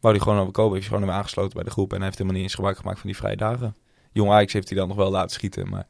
[0.00, 1.90] Wou hij gewoon overkomen, heeft hij gewoon weer aangesloten bij de groep.
[1.90, 3.76] En hij heeft helemaal niet eens gebruik gemaakt van die vrije dagen.
[4.12, 5.68] Jong Ajax heeft hij dan nog wel laten schieten.
[5.68, 5.86] Maar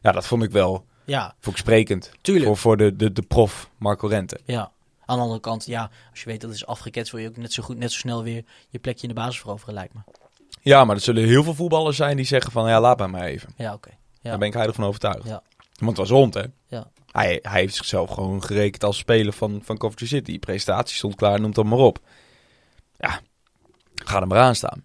[0.00, 2.10] ja, dat vond ik wel Ja, vond ik sprekend.
[2.20, 2.46] tuurlijk.
[2.46, 4.40] Voor, voor de, de, de prof Marco Rente.
[4.44, 4.72] Ja.
[5.04, 7.36] Aan de andere kant, ja, als je weet dat het is afgeketst, wil je ook
[7.36, 10.00] net zo goed, net zo snel weer je plekje in de basis veroveren, lijkt me.
[10.60, 12.68] Ja, maar er zullen heel veel voetballers zijn die zeggen van...
[12.68, 13.52] Ja, laat mij maar even.
[13.56, 13.90] Ja, oké.
[13.90, 14.30] Ja.
[14.30, 15.26] Daar ben ik heilig van overtuigd.
[15.26, 15.42] Ja.
[15.78, 16.44] Want het was rond, hè?
[16.66, 16.90] Ja.
[17.10, 20.38] Hij, hij heeft zichzelf gewoon gerekend als speler van, van Coventry City.
[20.38, 21.98] Presentatie stond klaar, noem het maar op.
[22.96, 23.20] Ja,
[23.94, 24.84] ga er maar aan staan.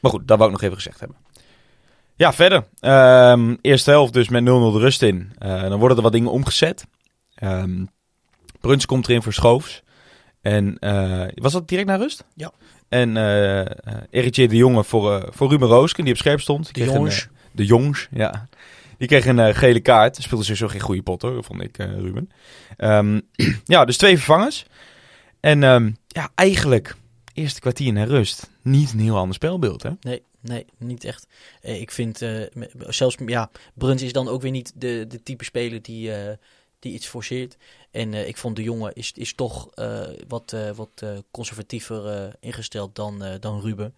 [0.00, 1.16] Maar goed, dat wou ik nog even gezegd hebben.
[2.16, 2.66] Ja, verder.
[2.80, 5.32] Ehm, eerste helft dus met 0-0 de rust in.
[5.38, 6.84] Eh, dan worden er wat dingen omgezet.
[8.60, 9.82] Bruns komt erin voor Schoofs.
[10.40, 12.24] En eh, was dat direct naar rust?
[12.34, 12.52] Ja.
[12.88, 13.66] En eh uh,
[14.10, 16.74] Eritje de Jonge voor, eh, voor Ruben Roosken, die op scherp stond.
[16.74, 17.16] Die De een, eh,
[17.52, 18.48] de jongens, ja.
[18.98, 20.16] Die kreeg een eh, gele kaart.
[20.16, 22.30] Speelde sowieso geen goede pot hoor, vond ik, eh, Ruben.
[22.76, 23.20] Ehm,
[23.64, 24.66] ja, dus twee vervangers.
[25.40, 25.60] En
[26.06, 26.96] ja, eigenlijk,
[27.32, 29.90] eerste kwartier naar rust, niet een heel ander spelbeeld hè.
[30.00, 31.26] Nee, nee, niet echt.
[31.60, 32.42] Eh, ik vind eh,
[32.78, 36.36] zelfs, ja, Bruns is dan ook weer niet de, de type speler die, eh,
[36.78, 37.56] die iets forceert.
[37.90, 39.70] En ik vond de jongen is, is toch
[40.28, 43.94] wat, wat conservatiever ingesteld dan, dan Ruben.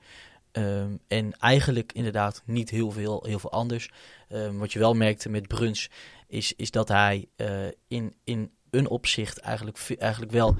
[0.52, 3.90] Ehm, en eigenlijk inderdaad niet heel veel, heel veel anders.
[4.28, 5.90] Ehm, wat je wel merkte met Bruns
[6.26, 7.28] is, is dat hij
[7.88, 10.56] in, in een opzicht eigenlijk, eigenlijk wel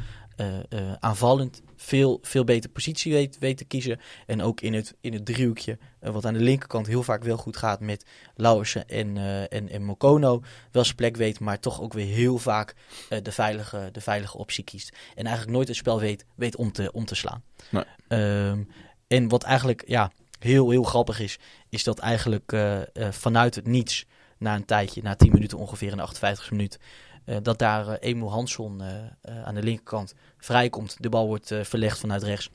[1.00, 4.00] aanvallend veel, veel beter positie weet, weet te kiezen.
[4.26, 7.36] En ook in het, in het driehoekje, eh, wat aan de linkerkant heel vaak wel
[7.36, 11.80] goed gaat met Lauwersen en, eh, en, en Mokono, wel zijn plek weet, maar toch
[11.80, 12.74] ook weer heel vaak
[13.08, 14.96] eh, de, veilige, de veilige optie kiest.
[15.14, 17.42] En eigenlijk nooit het spel weet, weet om, te, om te slaan.
[17.70, 17.84] Nee.
[18.08, 18.62] Ehm,
[19.06, 23.66] en wat eigenlijk ja, heel, heel grappig is, is dat eigenlijk eh, eh, vanuit het
[23.66, 24.06] niets,
[24.38, 27.07] na een tijdje, na 10 minuten ongeveer in de 58 minuut, eh,
[27.42, 30.96] dat daar eh, Emil Hansson eh, eh, aan de linkerkant vrijkomt.
[31.02, 32.50] De bal wordt eh, verlegd vanuit rechts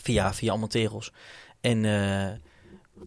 [0.00, 1.12] via, via Monteros.
[1.60, 2.32] En eh,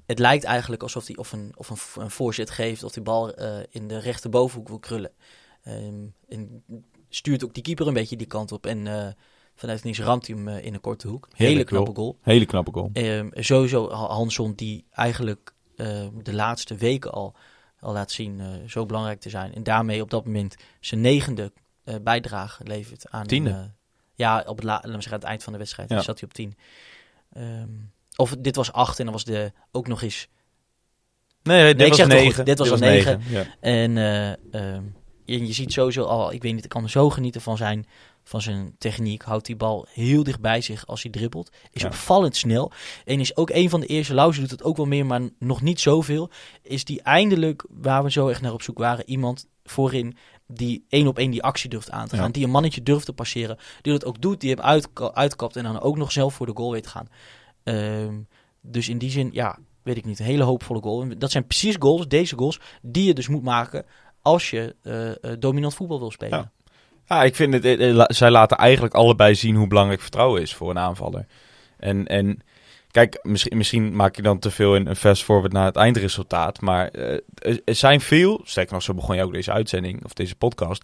[0.06, 3.34] het lijkt eigenlijk alsof hij of een, of een, een voorzet geeft of die bal
[3.34, 5.12] eh, in de rechterbovenhoek wil krullen.
[5.64, 6.64] Ehm, en
[7.10, 8.66] stuurt ook die keeper een beetje die kant op.
[8.66, 9.08] En eh,
[9.56, 11.28] vanuit niets ramt hij hem eh, in een korte hoek.
[11.32, 12.18] Hele Heerlijk knappe goal.
[12.22, 12.90] Hele knappe goal.
[12.94, 15.54] Ehm, sowieso Ha- Hansson die eigenlijk
[16.24, 17.36] de laatste weken al,
[17.84, 19.54] al laat zien eh, zo belangrijk te zijn.
[19.54, 21.52] En daarmee op dat moment zijn negende
[21.84, 23.28] eh, bijdrage levert aan...
[23.28, 23.50] Tiende.
[23.50, 23.62] een, eh,
[24.16, 26.02] ja, op het, la- laat zeggen, aan het eind van de wedstrijd Ja.
[26.02, 26.58] zat hij op tien.
[27.34, 27.70] Ehm,
[28.16, 30.28] of dit was acht en dan was de ook nog eens...
[31.44, 32.46] Nee, dit was negen.
[32.46, 33.22] dit was een negen.
[33.30, 33.46] Ja.
[33.60, 33.98] En
[34.52, 34.84] ehm,
[35.26, 37.86] je, je ziet sowieso al, ik weet niet, ik kan zo genieten van zijn,
[38.24, 39.22] van zijn techniek.
[39.24, 41.52] Houdt die bal heel dicht bij zich als hij dribbelt.
[41.72, 41.88] Is Ja.
[41.88, 42.72] opvallend snel.
[43.06, 45.62] En is ook een van de eerste, Lauze doet het ook wel meer, maar nog
[45.62, 46.30] niet zoveel.
[46.62, 51.08] Is die eindelijk, waar we zo echt naar op zoek waren, iemand voorin die één
[51.08, 52.22] op één die actie durft aan te Ja.
[52.22, 52.32] gaan.
[52.32, 53.58] Die een mannetje durft te passeren.
[53.82, 56.52] Die dat ook doet, die hem uitka- uitkapt en dan ook nog zelf voor de
[56.56, 57.08] goal weet gaan.
[57.64, 58.16] Ehm,
[58.62, 61.02] dus in die zin, ja, weet ik niet, een hele hoopvolle goal.
[61.02, 63.86] En Dat zijn precies goals, deze goals, die je dus moet maken
[64.22, 66.38] als je eh, eh, dominant voetbal wil spelen.
[66.40, 66.52] Ja.
[67.08, 68.16] Ja, ik vind het.
[68.16, 71.26] zij laten eigenlijk allebei zien hoe belangrijk vertrouwen is voor een aanvaller.
[71.78, 72.40] En, en
[72.92, 76.62] kijk, misschien, misschien maak je dan te veel in een fast forward naar het eindresultaat.
[76.62, 80.36] Maar eh, er- zijn veel, sterker nog, zo begon je ook deze uitzending of deze
[80.36, 80.84] podcast.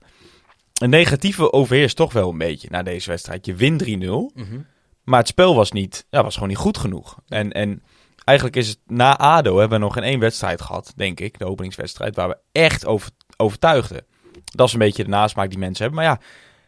[0.81, 3.45] Een negatieve overheerst toch wel een beetje na deze wedstrijd.
[3.45, 4.59] Je wint 3-0, Mhm.
[5.03, 7.17] maar het spel was, niet, ja, was gewoon niet goed genoeg.
[7.27, 7.83] En, en
[8.23, 11.45] eigenlijk is het na ADO hebben we nog in één wedstrijd gehad, denk ik, de
[11.45, 14.05] openingswedstrijd, waar we echt over, overtuigden.
[14.49, 16.03] Dat is een beetje de nasmaak die mensen hebben.
[16.03, 16.19] Maar ja,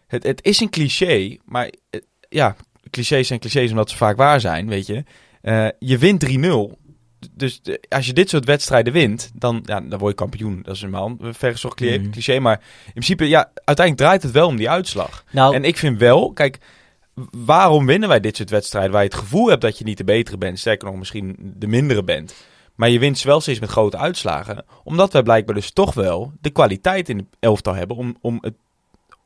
[0.08, 2.56] het, het is een cliché, maar eh, ja,
[2.90, 5.04] clichés zijn clichés omdat ze vaak waar zijn, weet je.
[5.42, 6.80] Eh, je wint 3-0.
[7.32, 10.60] Dus de- als je dit soort wedstrijden wint, dan, ja, dan word je kampioen.
[10.64, 12.10] Dat is een vergezocht cliché, Mhm.
[12.10, 12.40] cliché.
[12.40, 15.24] Maar in principe, ja, uiteindelijk draait het wel om die uitslag.
[15.32, 16.58] Nou, En ik vind wel, kijk,
[17.32, 20.04] waarom winnen wij dit soort wedstrijden waar je het gevoel hebt dat je niet de
[20.04, 22.36] betere bent, sterker nog misschien de mindere bent.
[22.76, 24.66] Maar je wint wel steeds met grote uitslagen.
[24.84, 28.54] Omdat wij blijkbaar dus toch wel de kwaliteit in het elftal hebben om, om het,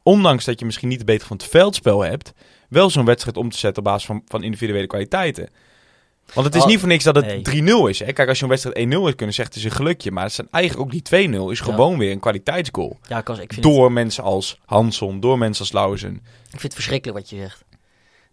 [0.04, 2.34] ondanks dat je misschien niet de betere van het veldspel hebt,
[2.70, 5.50] wel zo'n wedstrijd om te zetten op basis van, van individuele kwaliteiten.
[6.34, 7.64] Want het is Oh, niet voor niks dat het nee.
[7.64, 8.00] 3-0 is.
[8.00, 8.14] Hè?
[8.14, 10.12] Kijk, als je een wedstrijd 1-0 is kunnen zeggen, het is een gelukje.
[10.12, 11.64] Maar het zijn eigenlijk ook die 2-0 is Ja.
[11.66, 12.98] gewoon weer een kwaliteitsgoal.
[13.08, 16.14] ja, Kas, ik, vind Door mensen als Hanson, door mensen als Lauzen.
[16.16, 17.64] ik vind het verschrikkelijk wat je zegt.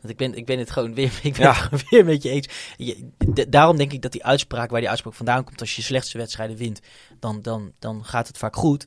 [0.03, 1.53] Want ik ben, ik ben het gewoon weer, ik ben Ja.
[1.53, 2.49] het gewoon weer met je eens.
[2.77, 5.83] Je- d- daarom denk ik dat die uitspraak, waar die uitspraak vandaan komt, als je
[5.83, 6.81] slechtste wedstrijden wint,
[7.21, 8.87] dan, dan, dan gaat het vaak goed.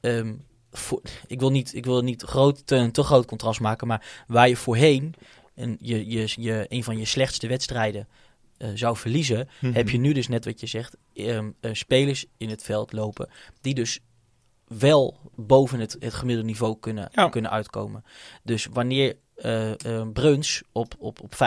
[0.00, 0.34] Ehm,
[0.70, 4.24] voor, ik wil niet, ik wil niet groot, te, een te groot contrast maken, maar
[4.26, 5.14] waar je voorheen
[5.54, 8.08] en je, je, je, een van je slechtste wedstrijden
[8.56, 12.48] eh, zou verliezen, heb je nu dus net wat je zegt, ehm, eh, spelers in
[12.48, 13.28] het veld lopen
[13.60, 13.98] die dus
[14.66, 17.28] wel boven het, het gemiddelde niveau kunnen, Ja.
[17.28, 18.04] kunnen uitkomen.
[18.42, 21.38] Dus wanneer eh eh, Bruns op, op, op 50%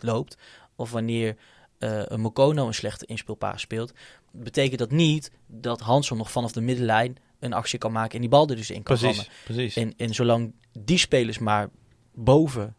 [0.00, 0.36] loopt,
[0.76, 1.36] of wanneer
[1.78, 3.92] eh een Mokono een slechte inspeelpaas speelt,
[4.32, 8.28] betekent dat niet dat Hanson nog vanaf de middenlijn een actie kan maken en die
[8.30, 9.34] bal er dus in kan Precies, rammen.
[9.44, 9.76] precies.
[9.76, 11.68] En, en zolang die spelers maar
[12.14, 12.74] boven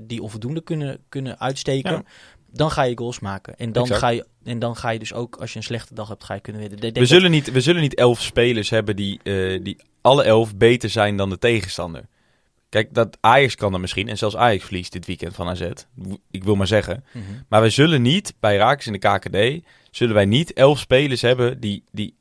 [0.00, 2.02] die onvoldoende kunnen, kunnen uitsteken, Ja.
[2.50, 3.56] dan ga je goals maken.
[3.56, 4.00] En dan, Exact.
[4.00, 6.34] ga je, en dan ga je dus ook, als je een slechte dag hebt, ga
[6.34, 6.80] je kunnen winnen.
[6.80, 9.20] Denk We dat- zullen, niet, we zullen niet elf spelers hebben die,
[9.62, 12.06] die alle elf beter zijn dan de tegenstander.
[12.74, 14.08] Kijk, dat Ajax kan dan misschien.
[14.08, 15.70] En zelfs Ajax verliest dit weekend van AZ.
[16.30, 17.04] Ik wil maar zeggen.
[17.12, 17.24] Mhm.
[17.48, 21.60] Maar we zullen niet, bij Raakers in de KKD, zullen wij niet elf spelers hebben
[21.60, 22.14] die, die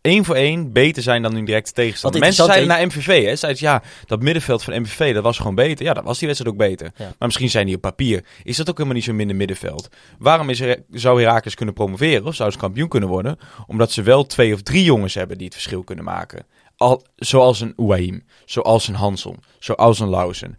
[0.00, 2.20] één voor één beter zijn dan hun directe tegenstander.
[2.20, 5.54] Mensen zeiden naar MVV, hè, zeiden ze, ja, dat middenveld van MVV, dat was gewoon
[5.54, 5.84] beter.
[5.84, 6.90] Ja, dat was die wedstrijd ook beter.
[6.96, 7.04] Ja.
[7.04, 8.24] Maar misschien zijn die op papier.
[8.42, 9.88] Is dat ook helemaal niet zo'n minder middenveld?
[10.18, 13.38] Waarom is er, zou Herakles kunnen promoveren of zou ze kampioen kunnen worden?
[13.66, 16.46] Omdat ze wel twee of drie jongens hebben die het verschil kunnen maken.
[16.76, 20.58] Al, zoals een Ouahim, zoals een Hanson, zoals een Lausen.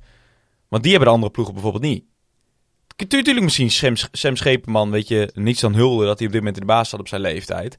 [0.67, 2.03] Want die hebben de andere ploegen bijvoorbeeld niet.
[2.95, 6.61] Tu- Tuurlijk misschien Sam, Schepenman, weet je, niets dan hulde dat hij op dit moment
[6.61, 7.77] in de baas staat op zijn leeftijd.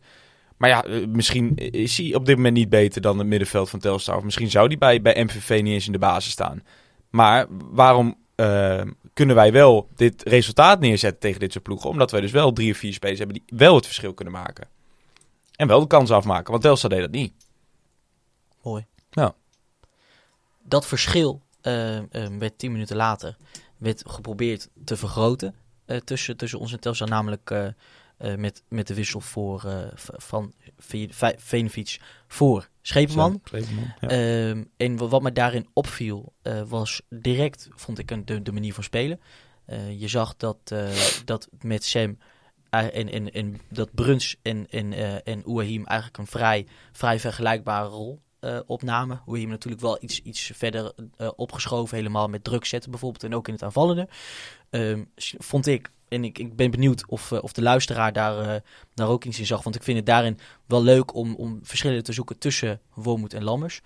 [0.56, 3.78] Maar ja, eh, misschien is hij op dit moment niet beter dan het middenveld van
[3.78, 4.16] Telstar.
[4.16, 6.62] Of misschien zou hij bij, bij MVV niet eens in de basis staan.
[7.10, 11.90] Maar waarom eh, kunnen wij wel dit resultaat neerzetten tegen dit soort ploegen?
[11.90, 14.68] Omdat wij dus wel drie of vier spelers hebben die wel het verschil kunnen maken.
[15.56, 17.32] En wel de kans afmaken, want Telstar deed dat niet.
[18.62, 18.86] Mooi.
[19.10, 19.34] Ja.
[20.62, 22.04] Dat verschil eh, eh,
[22.38, 23.36] werd tien minuten later
[23.76, 27.08] werd geprobeerd te vergroten eh, tussen, tussen ons en Telstar.
[27.08, 27.74] Namelijk
[28.36, 29.62] met, met de wissel voor,
[30.16, 33.40] van Ve- Ve- Veenfiets voor Schepenman.
[33.44, 34.08] Schepenman, ja.
[34.08, 38.52] Ehm, en wa- wat me daarin opviel uh, was direct, vond ik, een, de, de
[38.52, 39.20] manier van spelen.
[39.66, 40.88] Uh, je zag dat, uh,
[41.24, 42.18] dat met Sam
[42.70, 44.92] en, en, en dat Bruns en, en,
[45.24, 48.20] en Ouahim eigenlijk een vrij, vrij vergelijkbare rol
[48.66, 49.22] opnamen.
[49.26, 50.92] Ouahim natuurlijk wel iets, iets verder
[51.36, 53.24] opgeschoven, helemaal met druk zetten bijvoorbeeld.
[53.24, 54.08] En ook in het aanvallende.
[54.70, 58.60] Um, vond ik en ik, ik ben benieuwd of, uh, of de luisteraar daar, uh,
[58.94, 59.62] daar ook iets in zag.
[59.62, 63.44] Want ik vind het daarin wel leuk om, om verschillen te zoeken tussen Wormoed en
[63.44, 63.80] Lammers.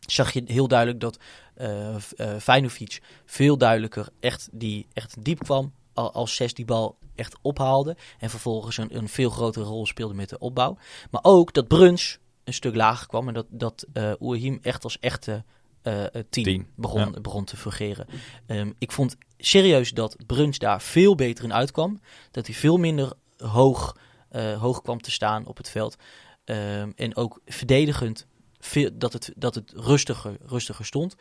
[0.00, 1.18] Zag je heel duidelijk dat
[1.56, 5.72] uh, uh, Feyenoord veel duidelijker echt, die, echt diep kwam.
[5.94, 7.96] Al, als zes die bal echt ophaalde.
[8.18, 10.78] En vervolgens een, een veel grotere rol speelde met de opbouw.
[11.10, 13.28] Maar ook dat Bruns een stuk lager kwam.
[13.28, 15.44] En dat, dat uh, Oerhim echt als echte
[15.82, 17.20] uh, Tien, begon, ja.
[17.20, 18.06] begon te fungeren.
[18.46, 22.00] Um, ik vond serieus dat Bruns daar veel beter in uitkwam.
[22.30, 23.96] Dat hij veel minder hoog,
[24.32, 25.96] uh, hoog kwam te staan op het veld.
[26.44, 28.26] Um, en ook verdedigend
[28.58, 31.14] veel, dat, het, dat het rustiger, rustiger stond.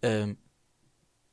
[0.00, 0.38] Um,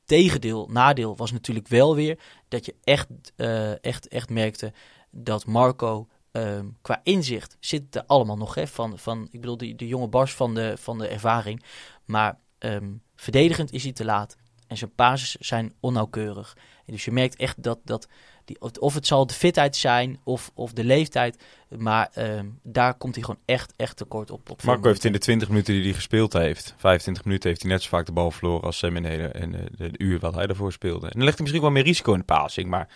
[0.06, 4.74] tegendeel, nadeel was natuurlijk wel weer dat je echt, uh, echt, echt merkte
[5.12, 8.56] dat Marco Um, qua inzicht zit er allemaal nog.
[8.56, 11.64] Hè, van, van, ik bedoel, de, de jonge bars van de, van de ervaring.
[12.06, 14.38] Maar um, verdedigend is hij te laat.
[14.68, 16.58] En zijn basis zijn onnauwkeurig.
[16.86, 18.08] En dus je merkt echt dat, dat
[18.46, 21.44] die, of het zal de fitheid zijn of, of de leeftijd.
[21.78, 24.50] Maar um, daar komt hij gewoon echt, echt tekort op.
[24.50, 27.72] op Marco heeft in de 20 minuten die hij gespeeld heeft, 25 minuten heeft hij
[27.72, 30.04] net zo vaak de bal verloren als Sam in de, hele, in de, de, de
[30.04, 31.06] uur wat hij ervoor speelde.
[31.06, 32.70] En dan legt hij misschien wel meer risico in de passing.
[32.70, 32.88] Maar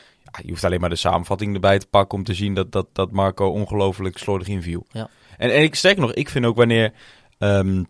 [0.43, 3.12] je hoeft alleen maar de samenvatting erbij te pakken om te zien dat, dat, dat
[3.12, 4.86] Marco ongelooflijk slordig inviel.
[4.91, 5.10] Ja.
[5.38, 6.93] En, en ik sterk nog, ik vind ook wanneer
[7.39, 7.88] um,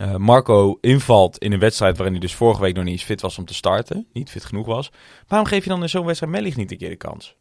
[0.00, 3.20] uh, Marco invalt in een wedstrijd waarin hij dus vorige week nog niet eens fit
[3.20, 4.92] was om te starten, niet fit genoeg was.
[5.26, 7.36] Waarom geef je dan in zo'n wedstrijd Mellig niet een keer de kans?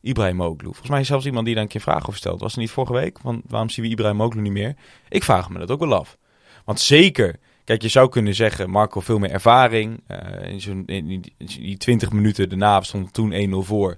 [0.00, 0.64] Ibrahim Oglu.
[0.64, 2.40] Volgens mij is zelfs iemand die daar een keer vragen over stelt.
[2.40, 3.18] Was het niet vorige week?
[3.18, 4.76] Want waarom zien we Ibrahim Oglu niet meer?
[5.08, 6.16] Ik vraag me dat ook wel af.
[6.64, 7.38] Want zeker,
[7.70, 10.02] kijk, je zou kunnen zeggen, Marco veel meer ervaring.
[10.08, 13.96] Uh, in, zo'n, in, die, in die 20 minuten daarna stond toen 1-0 voor.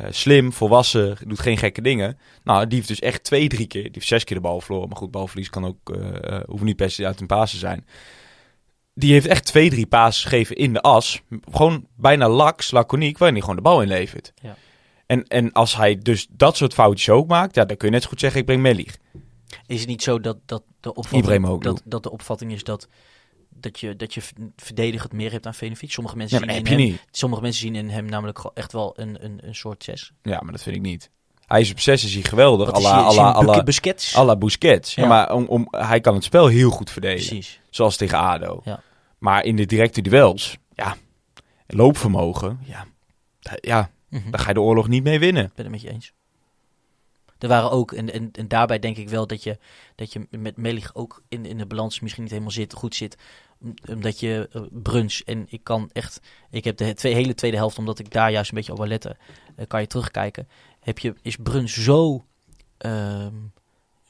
[0.00, 2.18] Uh, slim, volwassen, doet geen gekke dingen.
[2.42, 4.88] Nou, die heeft dus echt twee, drie keer, die heeft zes keer de bal verloren.
[4.88, 7.86] Maar goed, balverlies kan ook, uh, hoeft niet per se uit een pasen zijn.
[8.94, 11.22] Die heeft echt twee, drie pases gegeven in de as.
[11.50, 14.32] Gewoon bijna laks, laconiek, waarin hij gewoon de bal inlevert.
[14.42, 14.56] Ja.
[15.06, 18.02] En, en als hij dus dat soort foutjes ook maakt, ja, dan kun je net
[18.02, 18.96] zo goed zeggen, ik breng Mellig.
[19.66, 22.88] Is het niet zo dat, dat, de, opvatting, dat, dat de opvatting is dat,
[23.64, 24.20] dat je, dat je
[24.56, 25.92] verdedigend meer hebt aan Venefiet?
[25.92, 27.04] Sommige mensen, ja, zien in hem, niet.
[27.10, 30.12] sommige mensen zien in hem namelijk echt wel een, een, een soort zes.
[30.22, 31.10] Ja, maar dat vind ik niet.
[31.46, 32.72] Hij is op 6 is hij geweldig.
[32.72, 34.16] Alla, alla, alla, Busquets.
[34.16, 34.94] alla Busquets.
[34.94, 35.08] Ja, Ja.
[35.08, 37.28] maar om, om, hij kan het spel heel goed verdedigen.
[37.28, 37.60] Precies.
[37.70, 38.60] Zoals tegen ADO.
[38.64, 38.82] Ja.
[39.18, 40.96] Maar in de directe duels, ja,
[41.66, 42.86] loopvermogen, ja,
[43.60, 44.30] ja Mhm.
[44.30, 45.44] daar ga je de oorlog niet mee winnen.
[45.44, 46.12] Ik ben het met je eens.
[47.44, 49.58] Er waren ook, en, en, en daarbij denk ik wel dat je,
[49.94, 53.16] dat je met Melig ook in, in de balans misschien niet helemaal zit, goed zit.
[53.60, 56.20] Om- Omdat je uh, Bruns, en ik kan echt,
[56.50, 58.86] ik heb de twee, hele tweede helft, omdat ik daar juist een beetje op wil
[58.86, 59.16] letten,
[59.56, 60.48] eh, kan je terugkijken.
[60.80, 62.24] Heb je, is Bruns zo,
[62.78, 63.34] ehm,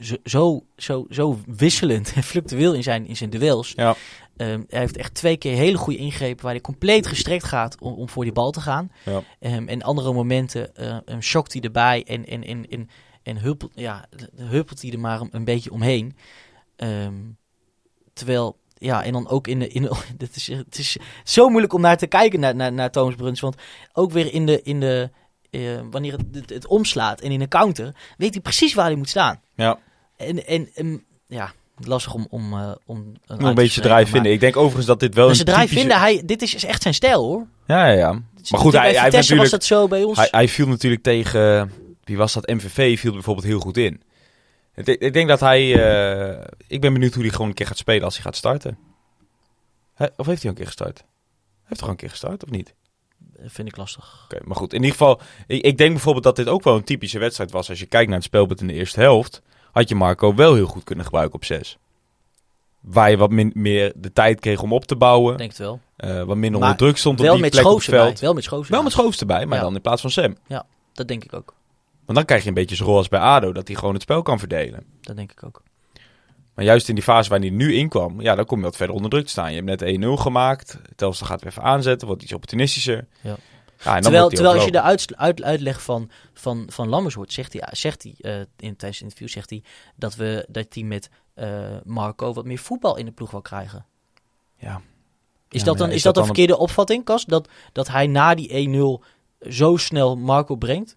[0.01, 3.73] zo, zo, zo, zo wisselend en fluctueel in zijn, in zijn duels.
[3.77, 3.95] Ja.
[4.37, 7.93] Ehm, hij heeft echt twee keer hele goede ingrepen waar hij compleet gestrekt gaat om,
[7.93, 8.91] om voor die bal te gaan.
[9.05, 9.23] Ja.
[9.41, 12.89] Ehm, en andere momenten uh, um, shockt hij erbij en, en, en, en
[13.25, 14.05] en huppelt, ja,
[14.37, 16.17] huppelt hij er maar een, beetje omheen.
[16.77, 17.15] Ehm,
[18.13, 19.69] terwijl, ja, en dan ook in de...
[19.69, 22.91] In de het, is, het is zo moeilijk om naar te kijken, naar, naar, naar
[22.91, 23.41] Thomas Bruns.
[23.41, 23.57] Want
[23.93, 24.63] ook weer in de...
[24.63, 25.11] In de
[25.51, 25.61] eh,
[25.91, 29.09] wanneer het, het, het omslaat en in een counter, weet hij precies waar hij moet
[29.09, 29.41] staan.
[29.55, 29.79] Ja,
[30.17, 32.27] En, en, en ja, lastig om...
[32.31, 34.33] om, eh, om een beetje draai vinden.
[34.33, 36.83] Ik denk overigens dat dit wel Maar een draai typische- vinden, hij, dit is echt
[36.83, 37.47] zijn stijl hoor.
[37.67, 38.13] Ja, ja, ja.
[38.51, 40.19] Maar goed, hij, hij, heeft Vitesse was natuurlijk, dat zo bij ons.
[40.19, 41.73] hij, hij viel natuurlijk tegen...
[42.05, 42.47] Wie was dat?
[42.47, 44.03] MVV viel bijvoorbeeld heel goed in.
[44.75, 45.61] Ik, denk- ik denk dat hij...
[46.39, 48.79] eh, ik ben benieuwd hoe hij gewoon een keer gaat spelen als hij gaat starten.
[49.95, 50.99] Hè, Of heeft hij al een keer gestart?
[50.99, 51.07] Hij
[51.65, 52.75] heeft toch al een keer gestart, of niet?
[53.47, 54.21] Vind ik lastig.
[54.25, 54.73] Oké, maar goed.
[54.73, 57.69] In ieder geval, ik, ik denk bijvoorbeeld dat dit ook wel een typische wedstrijd was.
[57.69, 59.43] Als je kijkt naar het spelbeeld in de eerste helft,
[59.73, 61.79] had je Marco wel heel goed kunnen gebruiken op 6.
[62.81, 65.37] Waar je wat min- meer de tijd kreeg om op te bouwen.
[65.37, 65.81] Denk het wel.
[65.97, 68.21] eh, wat minder Maar onder druk stond op Wel die met plek op het veld.
[68.21, 69.05] Wel met Schoofs Wel met erbij.
[69.05, 69.65] Schoofs erbij, maar Ja.
[69.65, 70.37] dan in plaats van Sam.
[70.93, 71.55] Dat denk ik ook.
[72.05, 74.03] Want dan krijg je een beetje zijn rol als bij ADO, dat hij gewoon het
[74.03, 74.85] spel kan verdelen.
[75.01, 75.63] Dat denk ik ook.
[76.55, 78.77] Maar juist in die fase waar hij nu in kwam, ja, dan kom je wat
[78.77, 79.53] verder onder druk te staan.
[79.53, 83.07] Je hebt net 1-0 gemaakt, Telstar gaat weer even aanzetten, wordt iets opportunistischer.
[83.21, 83.37] Ja.
[84.01, 84.83] Terwijl terwijl als je de overlopen.
[84.83, 88.79] uit, uit, uitleg van, van, van Lammers hoort, zegt hij, zegt hij eh, in, tijdens
[88.81, 89.63] het interview zegt hij
[89.97, 93.87] dat, we, dat hij met eh, Marco wat meer voetbal in de ploeg wil krijgen.
[94.57, 94.81] Ja.
[95.49, 97.25] Is Ja, dat dan, is is dat dat een verkeerde opvatting, Kas?
[97.25, 99.01] Dat, dat hij na die
[99.41, 100.97] 1-0 zo snel Marco brengt?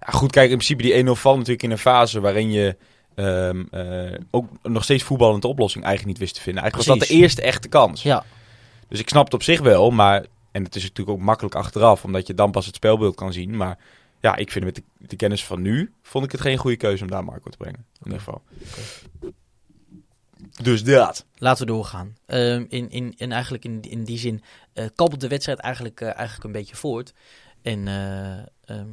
[0.00, 2.76] Ja, goed, kijk, in principe die 1-0 valt natuurlijk in een fase waarin je
[3.14, 6.62] ehm, eh, ook nog steeds voetballend de oplossing eigenlijk niet wist te vinden.
[6.62, 8.02] Eigenlijk was dat de eerste echte kans.
[8.02, 8.24] Ja,
[8.88, 10.26] Dus ik snap het op zich wel, maar...
[10.52, 13.56] En het is natuurlijk ook makkelijk achteraf, omdat je dan pas het spelbeeld kan zien.
[13.56, 13.78] Maar
[14.20, 17.02] ja, ik vind met de, de kennis van nu, vond ik het geen goede keuze
[17.02, 17.86] om daar Marco te brengen.
[18.00, 18.42] In ieder geval.
[20.62, 21.26] Dus dat.
[21.38, 22.16] laten we doorgaan.
[22.26, 24.42] Ehm, in, in, en eigenlijk in, in die zin
[24.72, 27.12] eh kabbelt de wedstrijd eigenlijk, eh, eigenlijk een beetje voort.
[27.62, 28.88] En eh, ehm,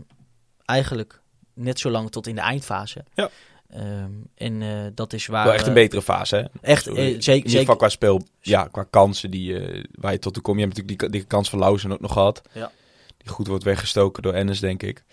[0.66, 1.22] eigenlijk
[1.54, 3.04] net zo lang tot in de eindfase.
[3.14, 3.30] Ja.
[3.70, 5.44] Ehm, en eh, dat is waar...
[5.44, 6.44] Wel echt een eh, betere fase, hè?
[6.62, 7.34] Echt, Zo, eh, in zeker.
[7.34, 10.60] ieder geval zeker qua speel, ja, qua kansen die, eh, waar je tot toe komt.
[10.60, 12.42] Je hebt natuurlijk die, die kans van Lauzen ook nog gehad.
[12.52, 12.72] Ja.
[13.18, 15.04] Die goed wordt weggestoken door Ennis, denk ik.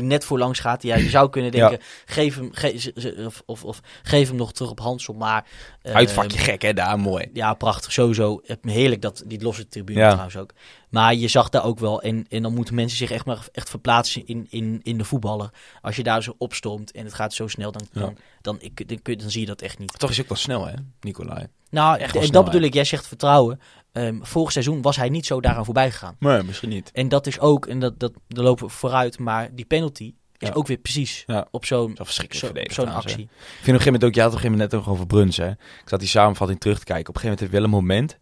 [0.00, 0.82] Die net voorlangs gaat.
[0.82, 4.70] Ja, je zou kunnen denken, geef, hem, ge- of, of, of geef hem nog terug
[4.70, 5.14] op Hansel.
[5.14, 5.46] Maar,
[5.82, 6.72] eh, Uitvakje gek, hè?
[6.72, 7.26] Daar, mooi.
[7.32, 7.92] Ja, prachtig.
[7.92, 8.40] Sowieso.
[8.44, 10.08] Het- Heerlijk dat die losse tribune Ja.
[10.08, 10.50] trouwens ook.
[10.90, 12.02] Maar je zag daar ook wel.
[12.02, 15.50] En, en dan moeten mensen zich echt maar echt verplaatsen in, in, in de voetballer.
[15.80, 18.00] Als je daar zo opstoomt en het gaat zo snel, dan, Ja.
[18.00, 19.98] dan, dan, ik, dan, kun je- dan zie je dat echt niet.
[19.98, 21.46] Toch is ook wel snel, hè, Nicolai?
[21.70, 22.74] Nou, Echt en dat bedoel ik.
[22.74, 23.60] Jij zegt vertrouwen.
[23.96, 26.16] Ehm, vorig seizoen was hij niet zo daaraan voorbij gegaan.
[26.18, 26.90] Nee, misschien niet.
[26.92, 29.18] En dat is ook, en dat, dat, daar lopen we vooruit.
[29.18, 30.54] Maar die penalty is Ja.
[30.54, 31.46] ook weer precies Ja.
[31.50, 31.96] op zo'n
[32.28, 33.18] zo, zo'n actie.
[33.18, 34.80] Ik vind op een gegeven moment ook, je had het op een gegeven moment net
[34.80, 35.50] ook over Bruns, hè.
[35.50, 37.08] Ik zat die samenvatting terug te kijken.
[37.08, 38.18] Op een gegeven moment heeft wel een moment,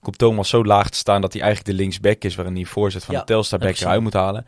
[0.00, 3.04] komt Thomas zo laag te staan dat hij eigenlijk de linksback is, waarin hij voorzet
[3.04, 4.46] van Ja, de Telstar back eruit moet halen.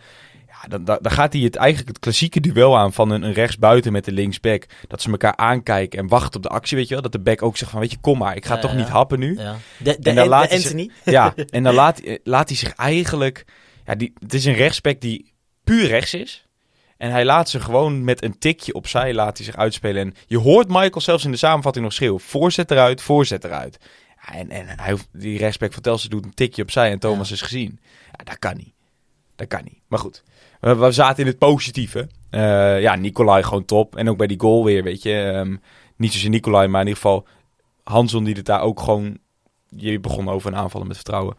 [0.63, 3.33] Ja, dan, dan, dan gaat hij het eigenlijk het klassieke duel aan van een, een
[3.33, 4.67] rechtsbuiten met de linksback.
[4.89, 7.03] Dat ze elkaar aankijken en wachten op de actie, weet je wel.
[7.03, 8.77] Dat de back ook zegt van, weet je, kom maar, ik ga Ja, toch ja.
[8.77, 9.35] niet happen nu.
[9.39, 9.57] Ja.
[9.79, 10.87] De, de, En dan laat de zich-.
[11.05, 13.45] Ja, en dan laat, laat hij zich eigenlijk...
[13.87, 15.33] Ja, die, het is een rechtsback die
[15.65, 16.47] puur rechts is.
[16.97, 20.03] En hij laat ze gewoon met een tikje opzij laat hij zich uitspelen.
[20.07, 22.21] En je hoort Michael zelfs in de samenvatting nog schreeuwen.
[22.21, 23.79] Voorzet eruit, voorzet eruit.
[24.27, 27.29] Ja, en en hij, hoeft- die rechtsback van Telstra doet een tikje opzij en Thomas
[27.29, 27.35] Ja.
[27.35, 27.81] is gezien.
[28.07, 28.73] Ja, dat kan niet.
[29.37, 29.79] Dat kan niet.
[29.89, 30.23] Maar goed,
[30.61, 32.09] we, we zaten in het positieve.
[32.31, 33.97] Eh, ja, Nicolai gewoon top.
[33.97, 35.15] En ook bij die goal weer, weet je.
[35.15, 35.57] ehm,
[35.97, 37.27] niet zozeer Nicolai, maar in ieder geval
[37.85, 39.19] Hanson die het daar ook gewoon...
[39.69, 41.37] Je begon over een aanvallen met vertrouwen.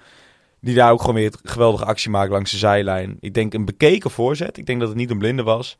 [0.61, 3.17] Die daar ook gewoon weer het geweldige actie maakt langs de zijlijn.
[3.20, 4.57] Ik denk een bekeken voorzet.
[4.57, 5.78] Ik denk dat het niet een blinde was.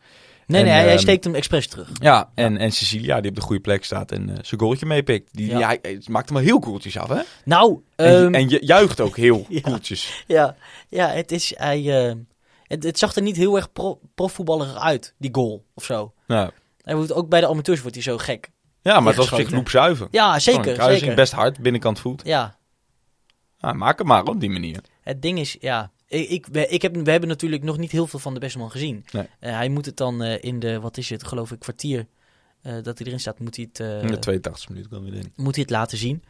[0.48, 1.90] Nee, En, nee, hij, ehm, steekt hem expres terug.
[1.94, 5.30] Ja, en, en Cecilia die op de goede plek staat en eh, zijn goaltje meepikt.
[5.36, 5.56] Die, Ja.
[5.58, 7.22] die, hij, hij maakt hem wel heel koeltjes af, hè?
[7.46, 9.62] Nou, En, ehm, en je juicht ook heel Ja.
[9.62, 10.24] koeltjes.
[10.28, 10.56] ja,
[10.90, 12.14] ja, het is, hij, eh,
[12.70, 16.14] het, het zag er niet heel erg pro, profvoetballerig uit, die goal of zo.
[16.28, 16.52] Nou,
[16.82, 18.50] Hij wordt, ook bij de amateurs wordt hij zo gek.
[18.82, 20.08] ja, maar het was op zich loepzuiver.
[20.12, 21.16] Ja, zeker, een kruising, zeker.
[21.16, 22.22] Best hard, binnenkant voet.
[22.26, 22.58] Ja,
[23.58, 24.82] Ja, maak hem maar op die manier.
[25.02, 28.34] het ding is, ja, ik, ik, heb, we hebben natuurlijk nog niet heel veel van
[28.34, 29.06] de beste man gezien.
[29.12, 29.28] Nee.
[29.40, 32.08] Eh, hij moet het dan eh, in de, wat is het, geloof ik, kwartier
[32.62, 34.04] eh, dat hij erin staat, moet hij het...
[34.04, 35.34] In de 82 minuten kan weer in.
[35.36, 36.24] moet hij het laten zien.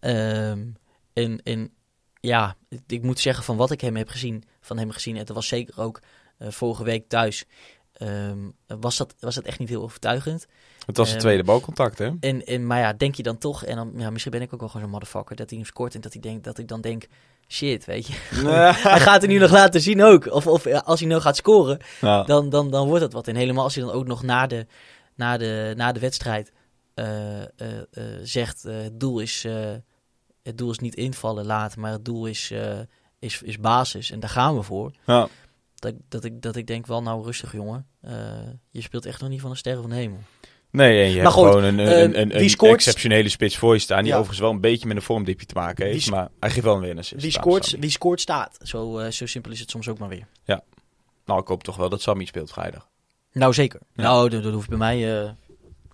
[0.00, 0.66] Ehm,
[1.12, 1.70] en, en
[2.20, 2.56] ja,
[2.86, 5.46] ik moet zeggen van wat ik hem heb gezien, van hem gezien, en dat was
[5.48, 6.00] zeker ook
[6.38, 7.44] eh, vorige week thuis,
[7.92, 10.46] ehm, was, dat, was dat echt niet heel overtuigend.
[10.86, 12.10] Het was het Ehm, tweede balcontact, hè?
[12.20, 14.60] En, en, maar ja, denk je dan toch, en dan, ja, misschien ben ik ook
[14.60, 16.80] wel gewoon zo'n motherfucker, dat hij hem scoort en dat, hij denkt, dat ik dan
[16.80, 17.06] denk,
[17.48, 18.12] shit, weet je.
[18.88, 20.26] hij gaat het nu nog laten zien ook.
[20.26, 22.22] Of, of als hij nou gaat scoren, Ja.
[22.22, 23.28] dan, dan, dan wordt dat wat.
[23.28, 24.66] En helemaal als hij dan ook nog na de,
[25.14, 26.52] na de, na de wedstrijd
[26.94, 27.48] eh, eh,
[28.22, 29.46] zegt: het, doel is,
[30.42, 32.52] het doel is niet invallen laten, maar het doel is,
[33.22, 34.10] is, is basis.
[34.10, 34.92] En daar gaan we voor.
[35.06, 35.28] Ja.
[35.74, 37.86] Dat, ik- dat, ik, dat ik denk wel, nou rustig jongen.
[38.00, 38.12] Eh,
[38.70, 40.18] je speelt echt nog niet van de sterren van de hemel.
[40.70, 42.72] Nee, en je hebt goed, gewoon een, eh, een, een, een scoort?
[42.72, 43.98] exceptionele spits voor je staan.
[43.98, 44.12] Die Ja.
[44.12, 46.10] overigens wel een beetje met een vormdipje te maken heeft.
[46.10, 47.08] Maar hij geeft wel een winnaar.
[47.16, 48.58] Wie scoort, wie scoort staat.
[48.62, 50.26] Zo, eh, zo simpel is het soms ook maar weer.
[51.24, 52.88] Nou, ik hoop toch wel dat Sammy speelt vrijdag.
[53.32, 53.80] Nou zeker.
[53.94, 54.02] Ja.
[54.02, 54.96] Nou, dat, dat hoeft bij mij...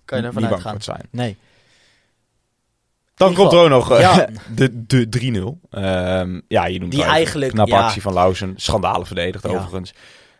[0.05, 0.61] kan je uitgaan.
[0.61, 1.07] voor het zijn.
[1.11, 1.37] Nee.
[3.19, 4.29] Dan komt er ook nog eh, Ja.
[4.55, 5.69] de, de 3-0.
[5.69, 7.83] Ehm, ja, je noemt Die eigenlijk, Knappe ja.
[7.83, 8.53] actie van Lauzen.
[8.55, 9.49] Schandalen verdedigd Ja.
[9.49, 9.93] overigens.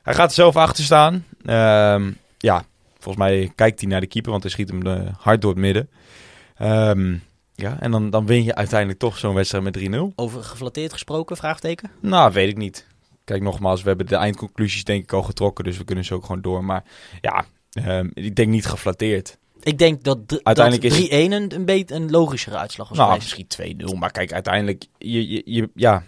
[0.03, 1.25] Hij gaat er zelf achter staan.
[1.45, 2.63] Ehm, ja,
[2.93, 5.59] volgens mij kijkt hij naar de keeper, want hij schiet hem eh, hard door het
[5.59, 5.89] midden.
[6.57, 7.15] Ehm,
[7.55, 10.13] ja, en dan, dan win je uiteindelijk toch zo'n wedstrijd met 3-0.
[10.15, 11.91] Over geflatteerd gesproken, vraagteken?
[12.01, 12.85] Nou, weet ik niet.
[13.23, 16.25] Kijk, nogmaals, we hebben de eindconclusies denk ik al getrokken, dus we kunnen ze ook
[16.25, 16.63] gewoon door.
[16.63, 16.83] Maar
[17.21, 17.45] ja,
[18.13, 19.37] ik denk niet geflatteerd.
[19.61, 23.13] Ik denk dat, Uiteindelijk dat is 3-1 een, een, beetje een logischere uitslag was Nou,
[23.15, 23.47] misschien
[23.95, 23.97] 2-0.
[23.97, 26.03] Maar kijk, uiteindelijk, je, je, je, ja,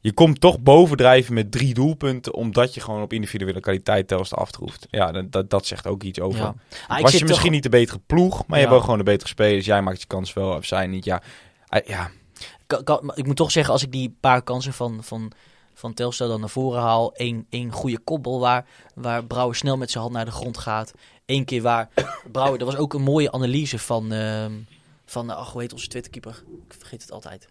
[0.00, 4.86] je komt toch bovendrijven met drie doelpunten, omdat je gewoon op individuele kwaliteit Telstar aftroeft.
[4.90, 6.40] Ja, dat, dat, dat zegt ook iets over.
[6.40, 6.54] Ja.
[6.88, 9.28] Ah, Was je toch- misschien niet de betere ploeg, maar je hebt gewoon de betere
[9.28, 9.64] spelers.
[9.66, 11.04] Jij maakt je kans wel, of zij niet.
[11.04, 11.22] Ja,
[11.68, 12.10] Ah, ja.
[12.66, 15.32] Kan- kan- maar ik moet toch zeggen, als ik die paar kansen van, van,
[15.74, 17.14] van Telstar dan naar voren haal.
[17.14, 20.92] één één goede kopbal waar, waar Brouwer snel met zijn hand naar de grond gaat.
[21.26, 21.88] Eén keer waar
[22.32, 22.60] Brouwer...
[22.60, 24.12] Er was ook een mooie analyse van...
[24.12, 24.52] ehm
[25.04, 26.42] van eh, ach, hoe heet onze Twitterkeeper?
[26.68, 27.48] Ik vergeet het altijd.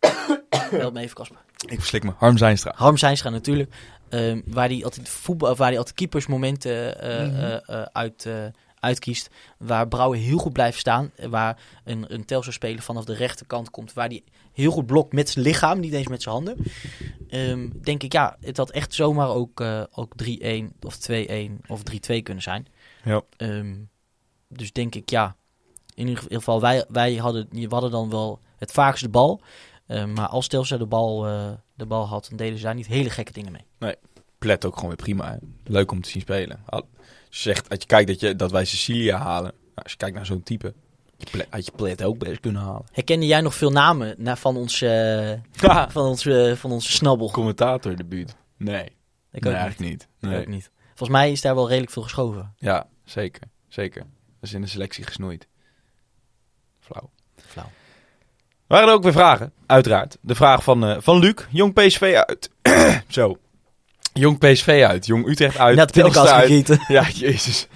[0.70, 1.38] Help me even, Kasper.
[1.66, 2.12] ik verslik me.
[2.16, 2.72] Harm Zijnstra.
[2.76, 3.74] Harm Zijnstra natuurlijk.
[4.08, 7.34] ehm, waar hij altijd voetbal, of waar hij altijd keepersmomenten eh, Mhm.
[7.36, 8.44] eh, eh, uit, eh,
[8.80, 9.28] uitkiest.
[9.58, 11.10] Waar Brouwer heel goed blijft staan.
[11.28, 13.92] Waar een, een Telstar-speler vanaf de rechterkant komt.
[13.92, 14.22] Waar hij
[14.56, 16.56] heel goed blokt met zijn lichaam, niet eens met zijn handen.
[17.28, 21.82] Ehm, denk ik, ja, het had echt zomaar ook, eh, ook 3-1 of 2-1 of
[21.82, 22.66] 3-2 kunnen zijn.
[23.04, 23.22] Ja.
[23.36, 23.74] Ehm,
[24.48, 25.36] dus denk ik, ja,
[25.94, 29.40] in ieder geval, wij, wij hadden, we hadden dan wel het vaakst de bal.
[29.86, 32.86] Ehm, maar als Telstar de bal, eh, de bal had, dan deden ze daar niet
[32.86, 33.94] hele gekke dingen mee.
[34.38, 35.30] Plet ook gewoon weer prima.
[35.30, 35.36] hè.
[35.64, 36.60] Leuk om te zien spelen.
[36.66, 36.88] Al-
[37.28, 39.50] je zegt, als je kijkt dat, je, dat wij Cecilia halen.
[39.52, 40.74] Nou, als je kijkt naar zo'n type.
[41.16, 42.84] Je had je Plet ook best kunnen halen.
[42.92, 45.32] Herkende jij nog veel namen na, van, ons, eh,
[45.88, 47.30] van, ons, eh, van onze snabbel?
[47.30, 48.36] Commentator debuut.
[48.56, 48.84] Nee.
[49.32, 49.62] Ik nee, ook niet.
[49.62, 50.02] eigenlijk niet.
[50.02, 50.40] Ik Nee.
[50.40, 50.70] ook niet.
[50.86, 52.54] Volgens mij is daar wel redelijk veel geschoven.
[52.58, 53.42] Ja, zeker.
[53.68, 54.00] Zeker.
[54.00, 54.08] Dat
[54.40, 55.46] is in de selectie gesnoeid.
[56.80, 57.10] Flauw.
[57.46, 57.70] Flauw.
[58.66, 59.52] Waren er ook weer vragen?
[59.66, 60.16] Uiteraard.
[60.20, 61.34] De vraag van, eh, van Luc.
[61.50, 62.50] Jong PSV uit.
[63.08, 63.36] Zo.
[64.12, 65.06] Jong PSV uit.
[65.06, 65.76] Jong Utrecht uit.
[65.76, 66.86] Net Telstar pindakaas uit.
[66.88, 67.68] Ja, jezus.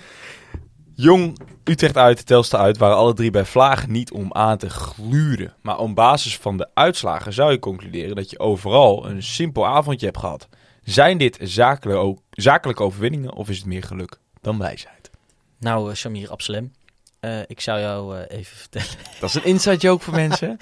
[1.01, 5.55] Jong Utrecht uit, Telstar uit waren alle drie bij Vlagen niet om aan te gluren.
[5.63, 10.07] Maar op basis van de uitslagen zou je concluderen dat je overal een simpel avondje
[10.07, 10.49] hebt gehad.
[10.83, 15.11] Zijn dit zakelijke, overwinningen of is het meer geluk dan wijsheid?
[15.59, 16.73] Nou, eh, Samir Absalem.
[17.21, 18.89] eh, ik zou jou eh, even vertellen.
[19.21, 20.57] Dat is een inside joke voor mensen.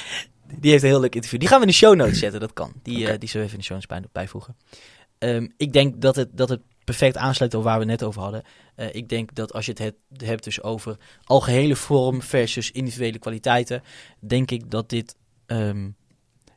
[0.60, 1.40] Die heeft een heel leuk interview.
[1.40, 2.72] Die gaan we in de show notes zetten, dat kan.
[2.82, 4.56] Die, die zullen we even in de show notes bij, bijvoegen.
[5.18, 8.42] Ehm, ik denk dat het, dat het perfect aansluit op waar we net over hadden.
[8.74, 13.82] Eh, ik denk dat als je het hebt, dus over algehele vorm versus individuele kwaliteiten,
[14.20, 15.16] denk ik dat dit
[15.46, 15.88] ehm,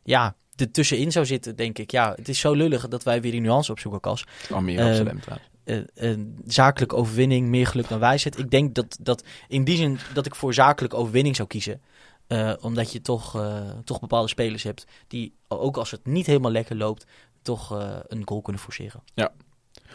[0.03, 1.91] ja, er tussenin zou zitten, denk ik.
[1.91, 4.25] Ja, het is zo lullig dat wij weer die nuance opzoeken, Kas.
[4.51, 5.49] Amir Ehm, Amsterdam trouwens.
[5.63, 5.79] eh,
[6.09, 8.37] een zakelijke overwinning, meer geluk dan wijsheid.
[8.39, 11.81] Ik denk dat, dat in die zin dat ik voor zakelijke overwinning zou kiezen.
[12.27, 16.51] Eh, omdat je toch, eh, toch bepaalde spelers hebt die, ook als het niet helemaal
[16.51, 17.05] lekker loopt,
[17.41, 19.01] toch eh, een goal kunnen forceren.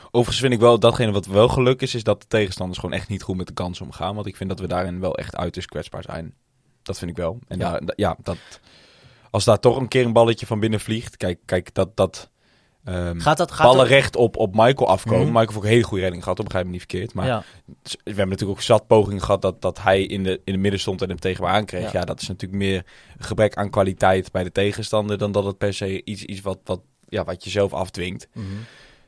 [0.06, 3.08] Overigens vind ik wel datgene wat wel geluk is, is dat de tegenstanders gewoon echt
[3.08, 4.14] niet goed met de kans omgaan.
[4.14, 6.34] Want ik vind dat we daarin wel echt uiterst kwetsbaar zijn.
[6.82, 7.38] Dat vind ik wel.
[7.48, 7.72] En Ja.
[7.72, 8.38] ja, ja dat,
[9.30, 12.30] als daar toch een keer een balletje van binnen vliegt, kijk, kijk dat, dat
[12.84, 15.26] ehm, Gaat dat, gaat ballen dat, recht op, op Michael afkomen.
[15.26, 15.32] Mhm.
[15.32, 17.14] Michael heeft ook een hele goede redding gehad, begrijp me niet verkeerd.
[17.14, 17.44] Maar ja,
[17.82, 20.80] we hebben natuurlijk ook zat pogingen gehad dat, dat hij in de, in de midden
[20.80, 21.92] stond en hem tegen me aankreeg.
[21.92, 21.98] Ja.
[21.98, 22.04] Ja.
[22.04, 22.84] dat is natuurlijk meer
[23.18, 26.80] gebrek aan kwaliteit bij de tegenstander dan dat het per se iets, iets wat, wat,
[27.08, 28.28] ja, wat je zelf afdwingt.
[28.32, 28.46] mhm,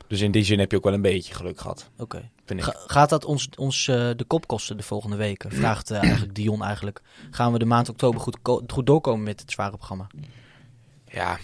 [0.09, 2.29] Dus in die zin heb je ook wel een beetje geluk gehad, oké.
[2.45, 5.51] Ga- Gaat dat ons, ons eh, de kop kosten de volgende weken?
[5.51, 7.01] Vraagt eh, eigenlijk Dion eigenlijk.
[7.31, 8.37] Gaan we de maand oktober goed,
[8.67, 10.07] goed doorkomen met het zware programma?
[11.11, 11.37] Ja.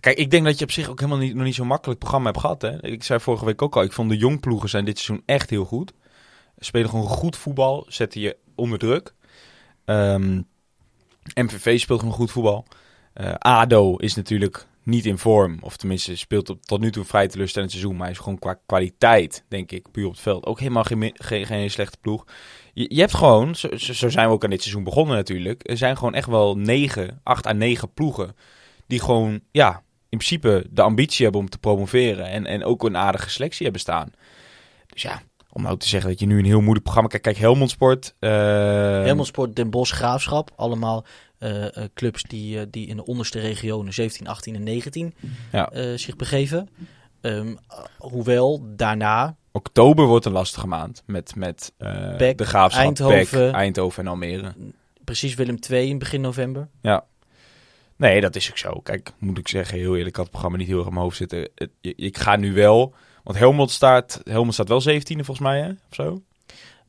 [0.00, 2.26] Kijk, ik denk dat je op zich ook helemaal niet, nog niet zo'n makkelijk programma
[2.28, 2.62] hebt gehad.
[2.62, 2.84] Hè?
[2.84, 5.64] Ik zei vorige week ook al, ik vond de jongploegen zijn dit seizoen echt heel
[5.64, 5.92] goed.
[6.58, 9.14] Spelen gewoon goed voetbal, zetten je onder druk.
[9.84, 10.40] Ehm,
[11.34, 12.66] MVV speelt gewoon goed voetbal.
[13.12, 15.58] Eh, ADO is natuurlijk niet in vorm.
[15.60, 17.92] Of tenminste, speelt op, tot nu toe vrij teleurstellend seizoen.
[17.96, 20.46] Maar hij is gewoon qua kwaliteit, denk ik, puur op het veld.
[20.46, 22.24] Ook helemaal geen, geen, geen slechte ploeg.
[22.72, 25.70] Je, je hebt gewoon, zo, zo zijn we ook aan dit seizoen begonnen natuurlijk.
[25.70, 28.36] Er zijn gewoon echt wel negen, acht à negen ploegen.
[28.86, 32.26] Die gewoon, ja, in principe de ambitie hebben om te promoveren.
[32.26, 34.12] En, en ook een aardige selectie hebben staan.
[34.86, 35.22] Dus ja,
[35.52, 37.08] om nou te zeggen dat je nu een heel moeilijk programma...
[37.08, 38.14] Kijk, kijk Helmond Sport.
[38.18, 38.30] eh,
[39.04, 40.50] Helmond Sport, Den Bosch, Graafschap.
[40.56, 41.04] Allemaal
[41.94, 45.14] clubs die, eh, die in de onderste regionen 17, 18 en 19
[45.52, 45.68] Ja.
[45.70, 46.68] eh, zich begeven.
[47.20, 47.54] Ehm,
[47.98, 51.02] hoewel daarna Oktober wordt een lastige maand.
[51.06, 53.52] Met, met eh, Pek, de Graafschap, Eindhoven.
[53.52, 54.54] Eindhoven en Almere.
[55.04, 56.68] precies Willem II in begin november.
[57.96, 58.80] Nee, dat is ook zo.
[58.80, 61.04] Kijk, moet ik zeggen, heel eerlijk, ik had het programma niet heel erg in mijn
[61.04, 61.48] hoofd zitten.
[61.54, 65.68] Het- ik ga nu wel, want Helmond staat, Helmond staat wel 17e volgens mij, hè?
[65.68, 66.22] Of zo?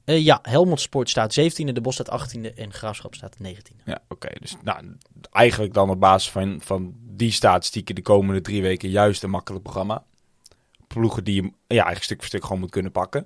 [0.06, 3.84] Eh, ja, Helmond Sport staat 17e, De Bos staat 18e en Graafschap staat 19e.
[3.86, 4.30] Ja, oké.
[4.40, 4.96] Dus nou,
[5.32, 9.64] eigenlijk dan op basis van, van die statistieken de komende drie weken juist een makkelijk
[9.64, 10.04] programma.
[10.88, 13.26] Ploegen die je ja, eigenlijk stuk voor stuk gewoon moet kunnen pakken.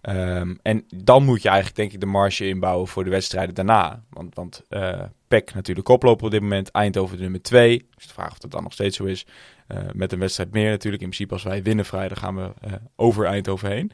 [0.00, 4.02] Ehm, en dan moet je eigenlijk denk ik de marge inbouwen voor de wedstrijden daarna.
[4.10, 6.70] Want, want eh PEC natuurlijk koploper op dit moment.
[6.70, 7.88] Eindhoven de nummer 2.
[7.94, 9.26] Dus de vraag of dat dan nog steeds zo is.
[9.66, 11.02] Eh, met een wedstrijd meer natuurlijk.
[11.02, 12.52] In principe als wij winnen vrijdag gaan we
[12.96, 13.92] over Eindhoven heen.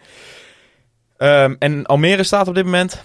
[1.23, 3.03] Ehm, en Almere staat op dit moment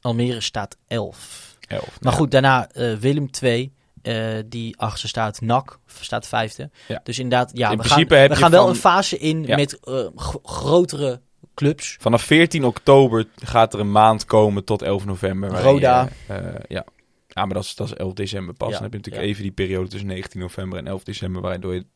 [0.00, 1.56] Almere staat 11.
[1.68, 1.98] 11.
[2.00, 3.72] Maar goed, daarna eh, Willem II,
[4.02, 5.40] eh, die achtste staat.
[5.40, 6.70] NAC staat vijfde.
[6.88, 7.00] Ja.
[7.04, 9.56] Dus inderdaad, ja, In we principe gaan, we gaan wel van- een fase in Ja.
[9.56, 11.20] met eh, gro- grotere
[11.54, 11.96] clubs.
[12.00, 15.50] Vanaf 14 oktober gaat er een maand komen tot 11 november.
[15.62, 16.08] Roda.
[16.28, 16.34] je,
[16.68, 16.84] ja.
[17.28, 18.68] ja, maar dat is, dat is 11 december pas.
[18.68, 21.42] Ja, Dan heb je natuurlijk even die periode tussen 19 november en 11 december...
[21.42, 21.86] waardoor je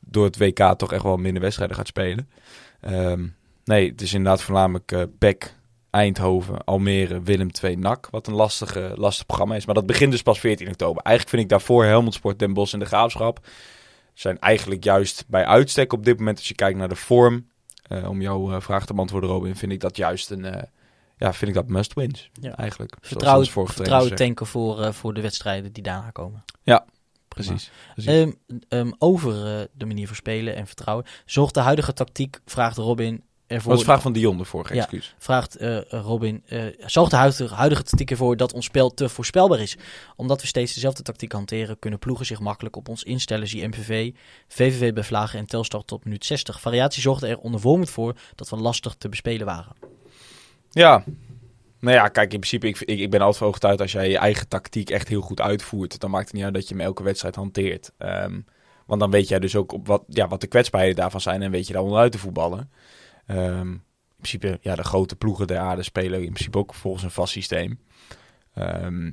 [0.00, 2.30] door het WK toch echt wel minder wedstrijden gaat spelen.
[2.80, 3.26] Ehm,
[3.68, 5.56] nee, het is inderdaad voornamelijk eh PEC,
[5.90, 8.08] Eindhoven, Almere, Willem II, NAC.
[8.10, 9.66] Wat een lastige, lastig programma is.
[9.66, 11.02] Maar dat begint dus pas 14 oktober.
[11.02, 13.46] Eigenlijk vind ik daarvoor Helmond Sport, Den Bosch en de Graafschap...
[14.14, 16.38] zijn eigenlijk juist bij uitstek op dit moment...
[16.38, 17.46] als je kijkt naar de vorm...
[17.82, 20.68] eh, om jouw eh, vraag te beantwoorden, Robin, vind ik dat juist een...
[21.16, 22.30] ja, vind ik dat must wins.
[22.40, 22.56] Ja.
[22.56, 22.96] Eigenlijk.
[23.00, 26.44] Vertrouwen, vertrouwen tanken voor, voor de wedstrijden die daarna komen.
[26.62, 26.84] Prima.
[27.28, 27.70] Precies.
[27.94, 28.10] precies.
[28.12, 28.30] Ehm,
[28.68, 29.32] ehm, over
[29.72, 31.06] de manier van spelen en vertrouwen.
[31.24, 33.70] Zorgt de huidige tactiek, vraagt Robin ervoor...
[33.70, 34.80] dat is vraag van Dion de vorige, Ja.
[34.80, 35.14] excuus.
[35.18, 39.60] vraagt eh, Robin, eh, zorgt de huidige, huidige tactiek ervoor dat ons spel te voorspelbaar
[39.60, 39.76] is?
[40.16, 43.48] Omdat we steeds dezelfde tactiek hanteren, kunnen ploegen zich makkelijk op ons instellen.
[43.48, 44.10] Zie MVV,
[44.48, 46.60] VVV bij Vlagen en Telstar tot minuut 60.
[46.60, 49.72] Variatie zorgde er ondervormend voor dat we lastig te bespelen waren.
[50.70, 51.04] Ja.
[51.80, 54.48] Nou ja, kijk, in principe, ik, ik, ik ben altijd overtuigd als jij je eigen
[54.48, 57.34] tactiek echt heel goed uitvoert, dan maakt het niet uit dat je hem elke wedstrijd
[57.34, 57.92] hanteert.
[57.98, 58.40] Ehm,
[58.86, 61.50] want dan weet jij dus ook op wat, ja, wat de kwetsbaarheden daarvan zijn en
[61.50, 62.70] weet je daar onderuit te voetballen.
[63.28, 63.80] Ehm, in
[64.16, 67.78] principe, ja, de grote ploegen der aarde spelen in principe ook volgens een vast systeem.
[68.54, 69.10] Ehm,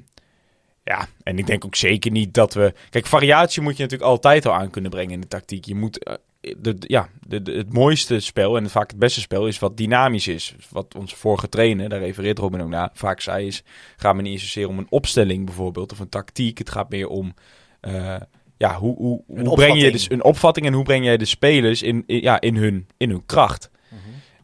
[0.83, 2.73] ja, en ik denk ook zeker niet dat we...
[2.89, 5.65] Kijk, variatie moet je natuurlijk altijd al aan kunnen brengen in de tactiek.
[5.65, 6.03] Je moet...
[6.03, 6.13] eh,
[6.57, 10.27] de, ja, de, de- het mooiste spel en vaak het beste spel is wat dynamisch
[10.27, 10.55] is.
[10.69, 13.63] Wat onze vorige trainer, daar refereert Robin ook naar, vaak zei is...
[13.97, 16.57] Gaat me niet zozeer om een opstelling bijvoorbeeld of een tactiek.
[16.57, 17.33] Het gaat meer om...
[17.79, 18.15] eh,
[18.57, 21.81] ja, hoe, hoe, hoe breng je dus een opvatting en hoe breng jij de spelers
[21.81, 23.69] in, in- ja, in, hun, in hun kracht?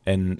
[0.04, 0.40] En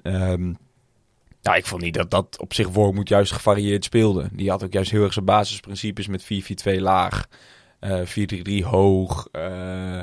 [1.42, 4.28] ja, ik vond niet dat dat op zich Wormoed juist gevarieerd speelde.
[4.32, 7.26] Die had ook juist heel erg zijn basisprincipes met 4-4-2 laag,
[7.80, 8.00] eh
[8.62, 9.28] 4-3-3 hoog.
[9.32, 10.00] eh,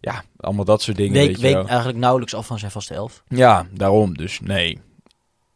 [0.00, 1.12] ja, allemaal dat soort dingen.
[1.12, 3.22] Week, weet je week eigenlijk nauwelijks af van zijn vaste elf.
[3.28, 4.16] Ja, daarom.
[4.16, 4.78] Dus nee.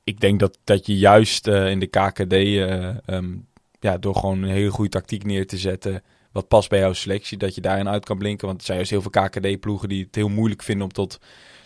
[0.05, 3.37] Ik denk dat, dat je juist eh, in de KKD, eh, ehm,
[3.81, 7.39] ja, door gewoon een hele goede tactiek neer te zetten, wat past bij jouw selectie,
[7.39, 8.47] dat je daarin uit kan blinken.
[8.47, 11.19] Want er zijn juist heel veel KKD-ploegen die het heel moeilijk vinden om tot,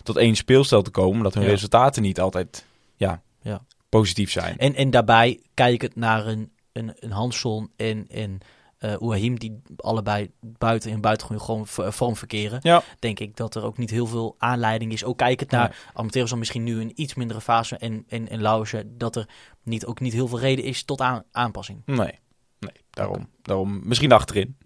[0.05, 1.49] tot één speelstijl te komen, omdat hun Ja.
[1.49, 3.65] resultaten niet altijd ja, Ja.
[3.89, 4.57] positief zijn.
[4.57, 8.37] En, en daarbij kijk het naar een, een, een Hansson en, en
[8.77, 12.59] eh Oehim, die allebei buiten en buitengewoon gewoon v- vorm verkeren.
[12.61, 12.83] Ja.
[12.99, 15.03] Denk ik dat er ook niet heel veel aanleiding is.
[15.03, 19.15] Ook kijkend naar Amateur's dan misschien nu een iets mindere fase en, en, en dat
[19.15, 19.27] er
[19.63, 21.81] niet, ook niet heel veel reden is tot aan, aanpassing.
[21.85, 22.19] Nee,
[22.59, 23.81] nee daarom, daarom.
[23.83, 24.57] Misschien achterin.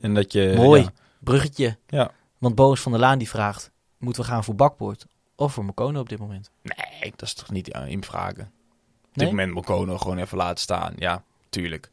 [0.00, 0.82] En dat je, Mooi.
[0.82, 1.76] ja, Bruggetje.
[1.86, 2.10] Ja.
[2.38, 3.70] Want Boris van der Laan die vraagt,
[4.06, 6.50] moeten we gaan voor Bakboord of voor Mokono op dit moment?
[6.62, 8.42] Nee, dat is toch niet aan invragen.
[8.42, 9.26] Op Nee?
[9.26, 10.92] dit moment Mokono gewoon even laten staan.
[10.98, 11.90] Ja, tuurlijk.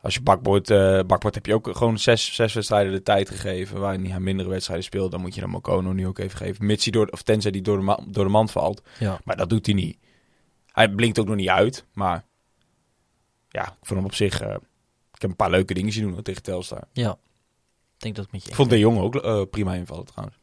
[0.00, 3.80] Als je bakbord, eh bakbord heb je ook gewoon zes, zes wedstrijden de tijd gegeven.
[3.80, 5.10] Waarin hij aan mindere wedstrijden speelt.
[5.10, 6.66] Dan moet je dan Mokono nu ook even geven.
[6.66, 8.82] Mits hij door, of tenzij hij door de, ma- door de mand valt.
[8.98, 9.20] Ja.
[9.24, 9.98] Maar dat doet hij niet.
[10.66, 11.84] Hij blinkt ook nog niet uit.
[11.92, 12.24] Maar
[13.48, 14.40] ja, ik vond hem op zich...
[14.40, 14.50] eh,
[15.14, 16.82] ik heb een paar leuke dingen zien doen tegen Telstar.
[16.92, 17.10] Ja.
[17.96, 20.38] Ik denk dat met je Ik vond De Jong ook eh, prima invallen trouwens.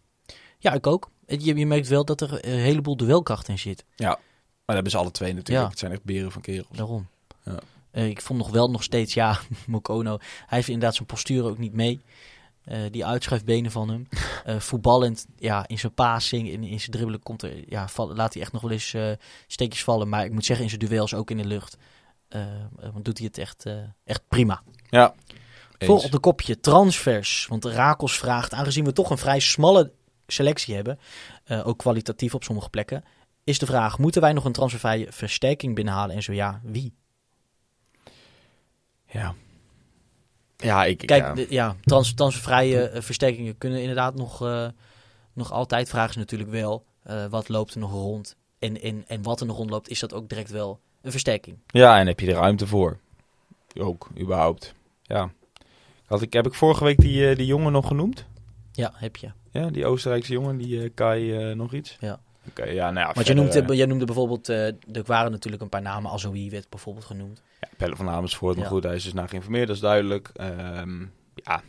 [0.59, 1.09] Ja, ik ook.
[1.27, 3.85] Je, je merkt wel dat er een heleboel duelkracht in zit.
[3.97, 4.17] Maar
[4.65, 5.65] dat hebben ze alle twee natuurlijk.
[5.65, 5.69] Ja.
[5.69, 6.67] Het zijn echt beren van kerels.
[6.71, 7.07] Daarom.
[7.43, 7.59] Ja.
[7.91, 10.17] Eh, ik vond nog wel nog steeds, ja, Mokono.
[10.19, 12.01] Hij heeft inderdaad zijn postuur ook niet mee.
[12.63, 14.07] Eh, die uitschuifbenen van hem.
[14.45, 18.33] Eh, voetballend, ja, in zijn passing, in, in zijn dribbelen komt er, ja, val- laat
[18.33, 18.95] hij echt nog wel eens
[19.47, 20.09] steekjes vallen.
[20.09, 21.77] Maar ik moet zeggen, in zijn duels ook in de lucht.
[22.93, 23.65] want doet hij het echt,
[24.03, 24.61] echt prima.
[24.89, 25.13] Ja.
[25.77, 25.89] Eens.
[25.91, 27.45] Vol op de kopje transfers.
[27.49, 29.91] Want Rakels vraagt, aangezien we toch een vrij smalle
[30.27, 30.99] selectie hebben,
[31.43, 33.03] eh, ook kwalitatief op sommige plekken,
[33.43, 36.93] is de vraag: moeten wij nog een transfervrije versterking binnenhalen en zo ja, wie?
[39.05, 39.35] Ja.
[40.57, 40.97] Ja, ik...
[40.97, 41.33] Kijk, ja.
[41.33, 44.67] de- ja, trans, transfervrije eh, versterkingen kunnen inderdaad nog, eh,
[45.33, 45.89] nog altijd.
[45.89, 46.85] Vragen ze natuurlijk wel,
[47.29, 48.35] wat loopt er nog rond?
[48.59, 51.57] En, en, en wat er nog rondloopt, is dat ook direct wel een versterking?
[51.67, 52.99] Ja, en heb je er ruimte voor?
[53.79, 54.73] Ook, überhaupt.
[55.01, 55.31] Ja.
[56.05, 58.25] Had ik, heb ik vorige week die, die jongen nog genoemd?
[58.71, 59.31] Ja, heb je.
[59.55, 61.97] Ja, die Oostenrijkse jongen, die eh, Kai eh, nog iets?
[61.99, 62.19] Ja.
[62.49, 63.13] Oké, ja, nou ja.
[63.13, 64.75] Want je noemde, eh, jij noemde bijvoorbeeld, er
[65.05, 67.41] waren natuurlijk een paar namen, Azoui werd bijvoorbeeld genoemd.
[67.61, 68.71] ja, Pelle van Amersfoort, maar Ja.
[68.71, 70.29] goed, hij is dus naar geïnformeerd, dat is duidelijk.
[70.33, 71.01] Ehm,
[71.35, 71.61] ja,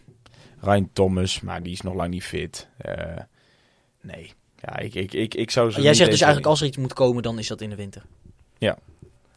[0.60, 2.68] Ryan Thomas, maar die is nog lang niet fit.
[4.00, 4.32] Nee.
[4.60, 6.92] Ja, ik, ik, ik, ik zou ze Jij zegt dus eigenlijk als er iets moet
[6.92, 8.02] komen, dan is dat in de winter.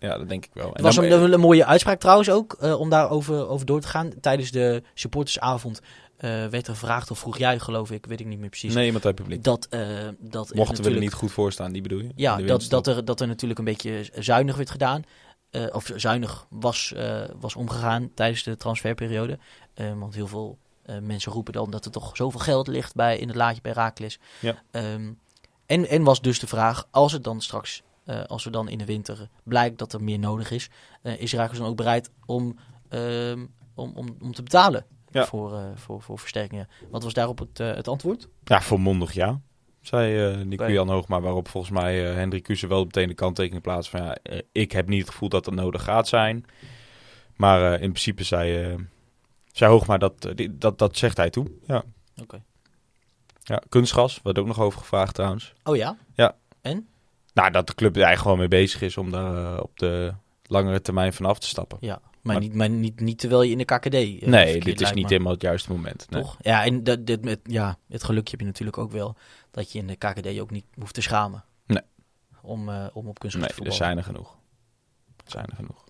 [0.02, 0.70] Ja, dat denk ik wel.
[0.74, 3.88] Het was dan- een, een mooie uitspraak trouwens ook, eh, om daarover over door te
[3.88, 4.12] gaan.
[4.22, 5.82] Tijdens de supportersavond
[6.28, 9.05] werd er gevraagd, of vroeg jij geloof ik, weet ik niet meer precies, Nee, iemand
[9.05, 9.43] uit het publiek.
[9.43, 9.80] dat, eh,
[10.20, 12.11] dat er Mochten we er niet goed voor staan, die bedoel je?
[12.15, 15.03] Ja, dat, dat, er, dat er natuurlijk een beetje zuinig werd gedaan.
[15.49, 19.39] eh, of zuinig was, eh, was omgegaan tijdens de transferperiode.
[19.74, 23.17] Eh, want heel veel eh, mensen roepen dan dat er toch zoveel geld ligt bij,
[23.17, 24.20] in het laadje bij Raakles.
[24.39, 24.61] Ja.
[24.72, 25.11] Ehm,
[25.65, 28.78] en, en was dus de vraag, als het dan straks, eh, als we dan in
[28.78, 30.70] de winter blijkt dat er meer nodig is,
[31.01, 32.55] eh, is Raakles dan ook bereid om,
[32.89, 33.45] ehm,
[33.76, 35.26] om, om, om te betalen Ja.
[35.26, 36.68] voor, eh, voor, voor versterkingen?
[36.89, 38.28] Wat was daarop het, eh, het antwoord?
[38.43, 39.41] Ja, volmondig ja.
[39.82, 40.72] Zei eh Nico.
[40.72, 44.18] Jan Hoogma, waarop volgens mij Hendrik Kuze wel meteen de kanttekening plaatst van ja,
[44.51, 46.45] ik heb niet het gevoel dat dat nodig gaat zijn.
[47.36, 48.78] Maar in principe zei,
[49.51, 51.51] zei Hoogma dat, dat, dat zegt hij toe.
[51.66, 51.84] Ja.
[52.22, 52.43] Oké.
[53.43, 55.53] ja, kunstgas, werd ook nog over gevraagd trouwens.
[55.64, 55.97] Oh ja?
[57.34, 60.82] Nou, dat de club er eigenlijk gewoon mee bezig is om daar op de langere
[60.82, 61.78] termijn vanaf te stappen.
[61.82, 63.93] Ja, maar, Maar- niet, maar niet, niet terwijl je in de KKD.
[63.93, 66.05] eh, nee, dit is niet helemaal het juiste moment.
[66.09, 66.22] Nee.
[66.22, 66.38] Toch?
[66.41, 69.15] Ja, en dat, dit met, ja, het gelukje heb je natuurlijk ook wel
[69.51, 71.43] dat je in de KKD ook niet hoeft te schamen.
[71.65, 71.82] Nee.
[72.41, 73.74] Om, eh, om op kunstgras Nee, te er voetballen.
[73.74, 74.38] zijn er genoeg.
[75.26, 75.84] Er zijn er genoeg.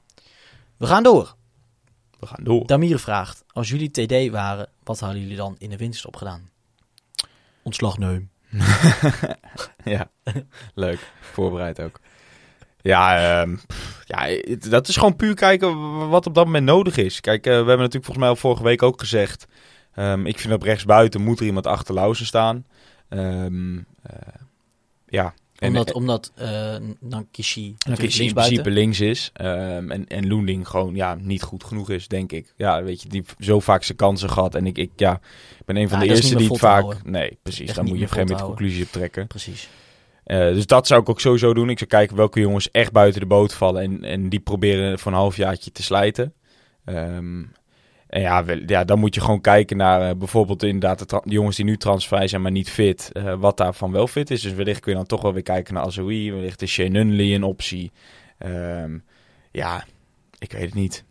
[0.77, 1.35] We gaan door.
[2.19, 2.67] We gaan door.
[2.67, 6.49] Damir vraagt, als jullie TD waren, wat hadden jullie dan in de winterstop gedaan?
[7.63, 8.29] Ontslag neem.
[9.83, 10.09] ja,
[10.73, 11.11] leuk.
[11.21, 11.99] Voorbereid ook.
[12.81, 13.55] Ja, ehm,
[14.05, 17.21] ja, dat is gewoon puur kijken wat op dat moment nodig is.
[17.21, 19.45] Kijk, eh, we hebben natuurlijk volgens mij al vorige week ook gezegd...
[19.93, 22.65] ehm, ik vind op rechtsbuiten moet er iemand achter Lauzen staan.
[23.09, 24.13] Ehm, eh,
[25.07, 25.33] ja.
[25.55, 29.29] En- Omdat, omdat eh Nankishi en natuurlijk dat in principe links is.
[29.33, 32.53] en, en Loending gewoon ja, niet goed genoeg is, denk ik.
[32.55, 34.55] Ja, weet je, die heeft zo vaak zijn kansen gehad.
[34.55, 35.19] En ik, ik ja,
[35.65, 37.03] ben een van Ja, de eerste die het vaak...
[37.03, 37.67] Nee, precies.
[37.67, 39.27] Niet moet je op een gegeven moment conclusie op trekken.
[39.27, 39.69] Precies.
[40.29, 41.69] Eh, dus dat zou ik ook sowieso doen.
[41.69, 43.81] Ik zou kijken welke jongens echt buiten de boot vallen.
[43.81, 46.33] En, en die proberen voor een halfjaartje te slijten.
[46.85, 47.43] Ehm,
[48.07, 51.55] en ja, wel- ja, dan moet je gewoon kijken naar eh, bijvoorbeeld inderdaad de, jongens
[51.55, 53.09] die nu transvrij zijn, maar niet fit.
[53.13, 54.41] eh, wat daarvan wel fit is.
[54.41, 56.31] Dus wellicht kun je dan toch wel weer kijken naar Azoui.
[56.33, 57.91] Wellicht is Shane Nunley een optie.
[58.37, 58.97] Ehm,
[59.51, 59.85] ja,
[60.37, 61.03] ik weet het niet.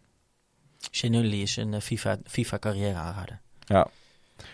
[0.93, 3.41] Shenulli is een FIFA, FIFA carrière aanrader.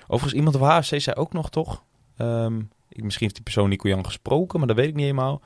[0.03, 1.85] Overigens, iemand op HFC zei ook nog toch...
[2.17, 2.61] ik,
[3.03, 5.43] misschien heeft die persoon Nico Jan gesproken, maar dat weet ik niet helemaal.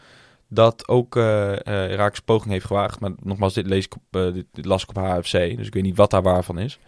[0.49, 3.01] Dat ook eh eh Raaks poging heeft gewaagd.
[3.01, 5.33] Maar nogmaals, dit, lees ik op, eh, dit, dit las ik op HFC.
[5.57, 6.79] Dus ik weet niet wat daar waar van is.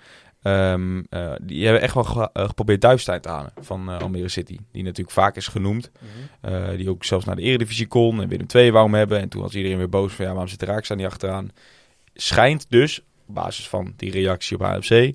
[0.43, 4.59] Ehm, eh, die hebben echt wel ge- geprobeerd Duivestein te halen van Almere City.
[4.73, 5.91] Die natuurlijk vaak is genoemd.
[6.41, 8.23] Eh, die ook zelfs naar de Eredivisie kon.
[8.23, 9.21] En Willem II wou hem hebben.
[9.21, 11.51] En toen was iedereen weer boos van ja, waarom zit Raaks daar niet achteraan?
[12.15, 15.13] Schijnt dus, op basis van die reactie op HFC,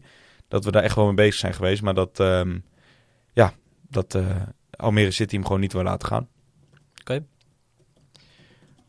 [0.48, 1.82] dat we daar echt wel mee bezig zijn geweest.
[1.82, 2.58] Maar dat, ehm,
[3.34, 3.54] ja,
[3.90, 4.20] dat
[4.76, 6.28] Almere City hem gewoon niet wil laten gaan.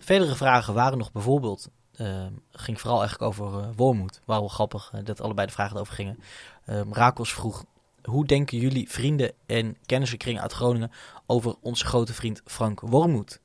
[0.07, 4.20] Verdere vragen waren nog bijvoorbeeld, eh, ging vooral eigenlijk over eh Wormoed.
[4.24, 6.18] Waar wel grappig eh, dat allebei de vragen erover gingen.
[6.66, 7.64] Ehm Rakels vroeg,
[8.03, 10.91] hoe denken jullie vrienden en kennissenkringen uit Groningen
[11.26, 13.41] over onze grote vriend Frank Wormoed?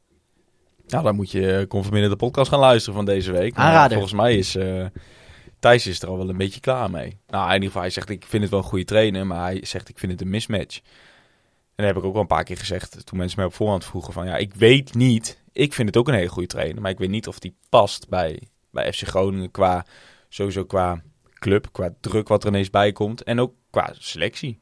[0.87, 3.55] Nou, dan moet je conforminder de podcast gaan luisteren van deze week.
[3.55, 3.91] Maar Aanrader.
[3.91, 4.85] volgens mij is eh,
[5.59, 7.17] Thijs is er al wel een beetje klaar mee.
[7.27, 9.65] Nou, in ieder geval, hij zegt ik vind het wel een goede trainer, maar hij
[9.65, 10.79] zegt ik vind het een mismatch.
[11.81, 13.85] En dat heb ik ook wel een paar keer gezegd toen mensen mij op voorhand
[13.85, 15.41] vroegen van ja, ik weet niet.
[15.51, 18.09] Ik vind het ook een hele goede trainer, maar ik weet niet of die past
[18.09, 19.85] bij, bij FC Groningen qua
[20.29, 21.01] sowieso qua
[21.33, 24.59] club, qua druk wat er ineens bij komt en ook qua selectie.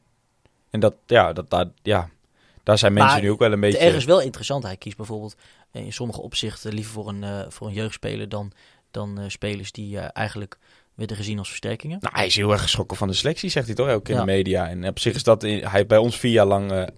[0.69, 2.09] En dat ja, dat daar ja,
[2.63, 3.79] daar zijn mensen Maar nu ook wel een beetje.
[3.79, 4.63] Is wel interessant.
[4.63, 5.35] Hij kiest bijvoorbeeld
[5.71, 8.51] in sommige opzichten liever voor een, eh, voor een jeugdspeler dan,
[8.91, 10.57] dan eh, spelers die eh, eigenlijk
[10.95, 11.97] werden gezien als versterkingen.
[12.01, 14.19] Nou, hij is heel erg geschrokken van de selectie, zegt hij toch ook in Ja.
[14.19, 14.69] de media.
[14.69, 16.89] En op zich is dat, in- hij heeft bij ons vier jaar lang,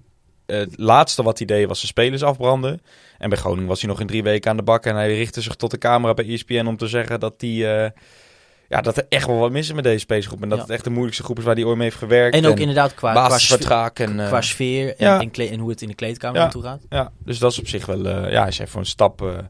[0.52, 2.82] het laatste wat hij deed was de spelers afbranden.
[3.18, 5.42] En bij Groningen was hij nog in drie weken aan de bak en hij richtte
[5.42, 7.90] zich tot de camera bij ESPN om te zeggen dat hij, eh,
[8.70, 10.42] ja, dat er echt wel wat mis is met deze spelersgroep.
[10.42, 10.64] En dat Ja.
[10.64, 12.36] het echt de moeilijkste groep is waar hij ooit mee heeft gewerkt.
[12.36, 15.20] En ook inderdaad qua, qua, sfeer, basisvertraag en, eh, qua sfeer en, ja.
[15.20, 16.42] en, kle- en hoe het in de kleedkamer Ja.
[16.44, 16.82] naartoe gaat.
[16.90, 19.50] ja, dus dat is op zich wel, eh, ja, hij is even een stap,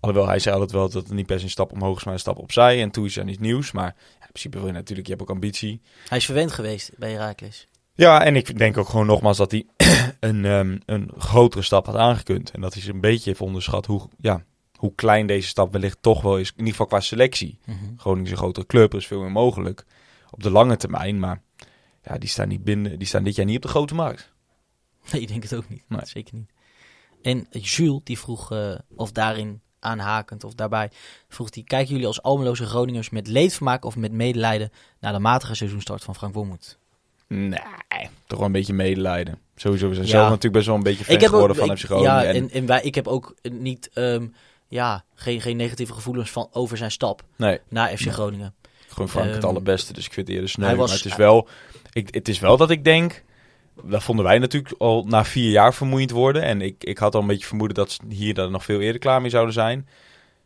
[0.00, 2.14] Alhoewel, hij zei altijd wel dat het niet per se een stap omhoog is, maar
[2.14, 2.80] een stap opzij.
[2.82, 3.72] En toen is er niet nieuws.
[3.72, 5.80] Maar in principe wil je natuurlijk, je hebt ook ambitie.
[6.08, 7.68] Hij is verwend geweest bij Herakles.
[7.96, 9.66] Ja, en ik denk ook gewoon nogmaals dat hij
[10.20, 12.50] een, ehm, een grotere stap had aangekund.
[12.50, 14.44] En dat hij ze een beetje heeft onderschat hoe, ja,
[14.76, 16.48] hoe klein deze stap wellicht toch wel is.
[16.48, 17.58] In ieder geval qua selectie.
[17.96, 19.84] Groningen is een grotere club, er is veel meer mogelijk
[20.30, 21.18] op de lange termijn.
[21.18, 21.42] Maar
[22.02, 24.32] ja, die staan, niet binnen, die staan dit jaar niet op de grote markt.
[25.12, 25.82] Nee, ik denk het ook niet.
[25.88, 26.00] Nee.
[26.04, 26.50] Zeker niet.
[27.22, 30.90] En Jules, die vroeg, eh, of daarin aanhakend of daarbij,
[31.28, 34.70] vroeg die, kijken jullie als Almeloze Groningers met leedvermaak of met medelijden
[35.00, 36.78] naar de matige seizoenstart van Frank Wormoed?
[37.34, 39.38] Nee, toch wel een beetje medelijden.
[39.56, 40.10] Sowieso, zijn Ja.
[40.10, 42.12] zelf natuurlijk best wel een beetje fan geworden van FC Groningen.
[42.12, 44.26] Ja, en, en, en wij, ik heb ook niet, ehm,
[44.68, 48.12] ja, geen, geen negatieve gevoelens van over zijn stap nee, naar FC.
[48.12, 48.54] Groningen.
[48.88, 50.66] gewoon Frank het Ehm, allerbeste, dus ik vind het eerder sneu.
[50.66, 51.48] hij was- maar het is, wel,
[51.92, 53.22] ik, het is wel dat ik denk...
[53.82, 56.42] Dat vonden wij natuurlijk al na vier jaar vermoeiend worden.
[56.42, 59.00] En ik, ik had al een beetje vermoeden dat ze hier dan nog veel eerder
[59.00, 59.88] klaar mee zouden zijn.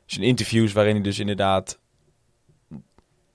[0.07, 1.78] Zijn interviews waarin hij dus inderdaad...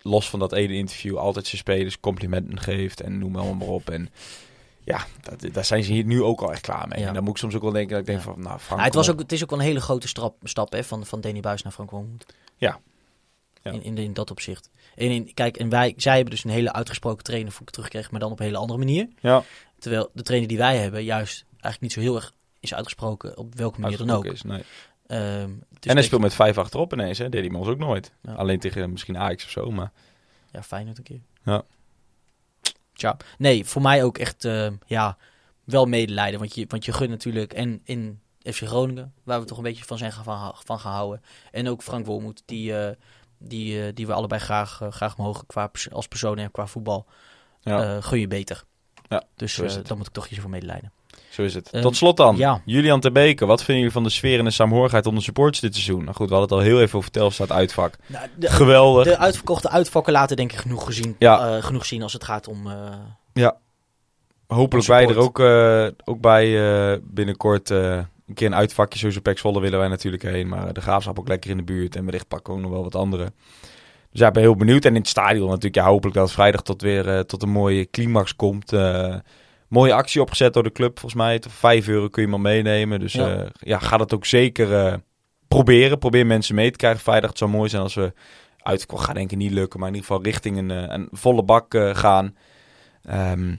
[0.04, 3.90] Los van dat ene interview altijd zijn spelers complimenten geeft en noem maar maar op.
[3.90, 4.10] En
[4.84, 7.00] ja, dat, daar zijn ze hier nu ook al echt klaar mee.
[7.00, 7.08] Ja.
[7.08, 8.34] En dan moet ik soms ook wel denken dat ik denk van...
[8.34, 10.72] Nou, Frank, Nou, het, was ook, het is ook wel een hele grote stap, stap
[10.72, 12.26] hè, van, van Danny Buis naar Frank Wormoed.
[12.58, 12.80] Ja.
[13.62, 13.72] Ja.
[13.72, 14.70] In, in, in dat opzicht.
[14.96, 18.12] En in, kijk, en wij, zij hebben dus een hele uitgesproken trainer voor ik terugkreeg,
[18.12, 19.08] maar dan op een hele andere manier.
[19.20, 19.44] Ja,
[19.80, 23.56] Terwijl de trainer die wij hebben juist eigenlijk niet zo heel erg is uitgesproken op
[23.56, 24.26] welke manier dan ook.
[24.26, 24.64] is, nee.
[25.08, 27.30] Dus en hij speelt met vijf achterop ineens, hè?
[27.30, 28.14] deed hij ons ook nooit.
[28.22, 28.34] Ja.
[28.34, 29.92] Alleen tegen misschien Ajax of zo, maar...
[30.52, 31.22] Ja, Feyenoord een keer.
[31.44, 31.64] Ja.
[32.94, 35.18] Tja, nee, voor mij ook echt eh, ja,
[35.64, 36.40] wel medelijden.
[36.40, 39.84] Want je, want je gunt natuurlijk, en in FC Groningen, waar we toch een beetje
[39.84, 41.22] van zijn van, van gehouden.
[41.52, 42.96] En ook Frank Wormoed, die, eh,
[43.38, 47.06] die, eh, die we allebei graag, graag mogen qua, als persoon en qua voetbal.
[47.62, 48.64] Ja, gun je beter.
[49.10, 50.92] Ja, dus dan moet ik toch kiezen voor medelijden.
[51.34, 51.70] Zo is het.
[51.72, 52.62] ehm, Tot slot dan, ja.
[52.66, 53.46] Julian Terbeke.
[53.46, 56.04] Wat vinden jullie van de sfeer en de saamhorigheid onder supporters dit seizoen?
[56.04, 57.96] Nou goed, we hadden het al heel even over het uitvak.
[58.08, 59.04] Nou, de, Geweldig.
[59.06, 61.56] de uitverkochte uitvakken laten denk ik genoeg, gezien, Ja.
[61.58, 62.68] eh, genoeg zien als het gaat om...
[62.68, 63.48] eh,
[64.48, 65.06] Hopelijk Support.
[65.06, 66.46] wij er ook, eh, ook bij
[66.94, 67.96] eh, binnenkort eh,
[68.28, 68.98] een keer een uitvakje.
[69.00, 70.48] Sowieso Pek Zwolle willen wij natuurlijk heen.
[70.48, 71.96] Maar de Graafschap ook lekker in de buurt.
[71.96, 73.24] En wellicht pakken we ook nog wel wat andere.
[74.12, 74.86] Dus ja, ik ben heel benieuwd.
[74.86, 75.76] En in het stadion natuurlijk.
[75.76, 78.74] Ja, hopelijk dat het vrijdag tot weer eh, tot een mooie climax komt.
[79.74, 81.40] Eh, mooie actie opgezet door de club volgens mij.
[81.42, 83.00] Voor 5 euro kun je al meenemen.
[83.00, 83.28] Dus Ja.
[83.28, 84.94] ja, ja ga dat ook zeker eh,
[85.48, 86.00] proberen.
[86.00, 87.30] Probeer mensen mee te krijgen vrijdag.
[87.30, 88.14] Het zou mooi zijn als we
[88.58, 89.80] uitverkocht gaat denk ik niet lukken.
[89.80, 92.36] Maar in ieder geval richting een, eh, een volle bak eh, gaan.
[93.04, 93.56] Ehm,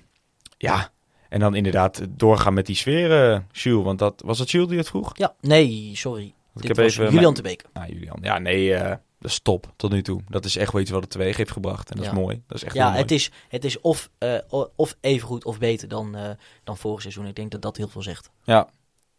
[0.58, 0.90] ja,
[1.28, 3.84] en dan inderdaad doorgaan met die sfeer, eh Jules.
[3.84, 5.10] Want dat, was het Jules die het vroeg?
[5.16, 6.24] ja, nee, sorry.
[6.54, 7.64] Ik Dit heb was even Julian te Beek.
[7.72, 8.18] Ah, Julian.
[8.22, 10.20] Ja, nee, eh, dat is top tot nu toe.
[10.28, 11.90] Dat is echt wel iets wat het teweeg heeft gebracht.
[11.90, 12.10] En dat Ja.
[12.10, 12.42] is mooi.
[12.46, 12.98] Dat is echt Ja, mooi.
[13.00, 14.38] het is, het is of, eh,
[14.76, 16.30] of even goed of beter dan, eh,
[16.64, 17.26] dan vorig seizoen.
[17.26, 18.30] Ik denk dat dat heel veel zegt.
[18.42, 18.54] Ja.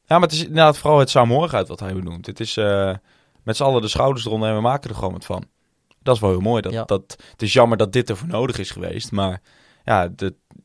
[0.05, 2.25] ja, maar het is inderdaad vooral het saamhorigheid wat hij benoemt.
[2.25, 2.95] Het is eh,
[3.43, 5.43] met z'n allen de schouders eronder en we maken er gewoon wat van.
[6.03, 6.61] Dat is wel heel mooi.
[6.61, 6.83] Dat, Ja.
[6.83, 9.11] dat, het is jammer dat dit ervoor nodig is geweest.
[9.11, 9.41] Maar
[9.85, 10.19] ja, het,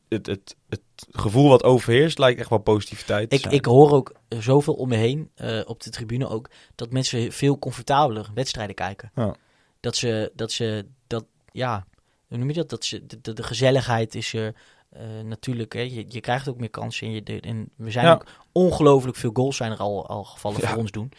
[0.09, 0.81] het, het, het
[1.11, 4.95] gevoel wat overheerst lijkt echt wel positiviteit te Ik, ik hoor ook zoveel om me
[4.95, 9.11] heen, eh, op de tribune ook, dat mensen veel comfortabeler wedstrijden kijken.
[9.15, 9.35] Ja.
[9.79, 11.85] Dat ze, dat ze, dat, ja,
[12.27, 12.69] hoe noem je dat?
[12.69, 14.55] Dat ze, de, de, gezelligheid is er
[14.89, 17.07] eh, natuurlijk, hè, je, je krijgt ook meer kansen.
[17.07, 18.13] En, je, de- en we zijn Ja.
[18.13, 20.67] ook ongelooflijk veel goals zijn er al, al gevallen Ja.
[20.69, 21.11] voor ons doen.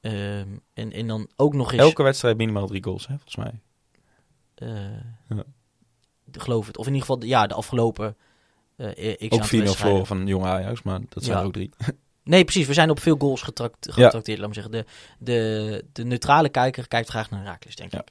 [0.00, 1.82] Ehm, en, en dan ook nog eens...
[1.82, 3.60] Elke wedstrijd minimaal drie goals, hè, volgens mij.
[4.54, 5.44] eh, Ja.
[6.32, 6.76] geloof het.
[6.78, 8.16] Of in ieder geval, ja, de afgelopen
[8.78, 10.06] x Ook aantal 4-0 voor wedstrijden.
[10.06, 11.44] van Jong Ajax, maar dat zijn Ja.
[11.44, 11.70] ook drie.
[12.24, 12.66] Nee, precies.
[12.66, 14.72] We zijn op veel goals getract, getrakteerd, laat maar zeggen.
[14.72, 14.84] De,
[15.18, 17.98] de, de neutrale kijker kijkt graag naar Herakles, denk Ja.
[17.98, 18.06] ik.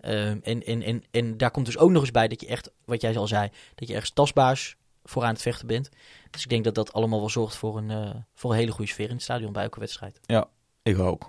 [0.00, 2.70] Ehm, en, en, en, en daar komt dus ook nog eens bij dat je echt,
[2.84, 5.88] wat jij al zei, dat je ergens tastbaars voor aan het vechten bent.
[6.30, 8.90] Dus ik denk dat dat allemaal wel zorgt voor een, eh, voor een hele goede
[8.90, 10.20] sfeer in het stadion bij elke wedstrijd.
[10.82, 11.20] Ik ook.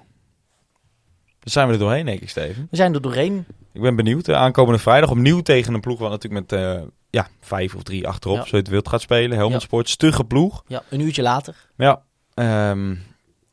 [1.40, 2.68] Dan zijn we er doorheen, denk ik, Steven.
[2.70, 3.46] We zijn er doorheen.
[3.74, 4.28] Ik ben benieuwd.
[4.28, 6.62] Eh, aankomende vrijdag opnieuw tegen een ploeg wat natuurlijk met
[7.10, 8.44] ja, vijf of drie achterop, Ja.
[8.44, 9.38] zo je het wilt, gaat spelen.
[9.38, 10.64] Helmond Sport, stugge ploeg.
[10.68, 11.56] Ja, een uurtje later.
[11.78, 12.02] Ja,
[12.34, 12.96] ehm,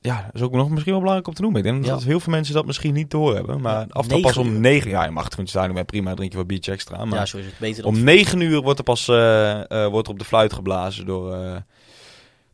[0.01, 1.61] ja, dat is ook nog misschien wel belangrijk om te noemen.
[1.61, 1.91] Ik denk Ja.
[1.91, 3.61] dat heel veel mensen dat misschien niet doorhebben.
[3.61, 4.61] Maar Ja, aftrap pas negen om uur.
[4.61, 5.05] negen jaar.
[5.05, 7.05] Je mag het staan, ben prima, drink je wat biertje extra.
[7.05, 7.59] Maar ja, zo is het.
[7.59, 11.07] Beter om negen uur wordt er pas eh, eh, wordt er op de fluit geblazen
[11.07, 11.57] door, eh,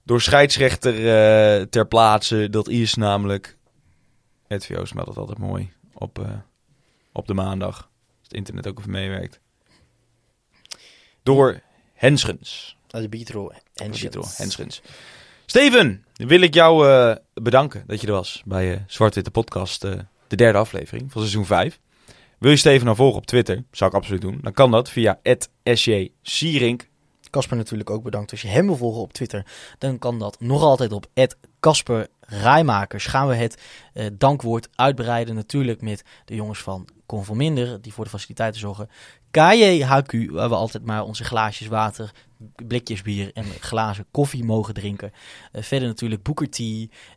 [0.04, 0.94] door scheidsrechter
[1.68, 2.50] ter plaatse.
[2.50, 3.56] Dat is namelijk,
[4.46, 6.26] het VO smelt het altijd mooi, op,
[7.12, 7.76] op de maandag.
[7.76, 9.40] Als het internet ook even meewerkt.
[11.22, 11.60] Door
[11.92, 12.76] Henschens.
[12.90, 14.82] arbitro en Arbitro Henschens.
[15.46, 19.92] Steven, wil ik jou eh, bedanken dat je er was bij eh Zwart-Witte Podcast, eh,
[20.26, 21.80] de derde aflevering van seizoen 5.
[22.38, 23.64] Wil je Steven nou volgen op Twitter?
[23.70, 24.38] Zou ik absoluut doen.
[24.42, 25.20] Dan kan dat via
[25.74, 26.88] @sjsierink.
[27.30, 28.30] Casper natuurlijk ook bedankt.
[28.30, 29.46] Als je hem wil volgen op Twitter,
[29.78, 31.06] dan kan dat nog altijd op
[31.60, 33.62] Casper rijmakers gaan we het
[33.92, 35.34] eh, dankwoord uitbreiden.
[35.34, 38.88] Natuurlijk met de jongens van Conforminder, die voor de faciliteiten zorgen.
[39.38, 42.12] KJHQ, waar we altijd maar onze glaasjes water,
[42.66, 45.12] blikjes bier en glazen koffie mogen drinken.
[45.52, 46.58] Eh, verder natuurlijk Booker T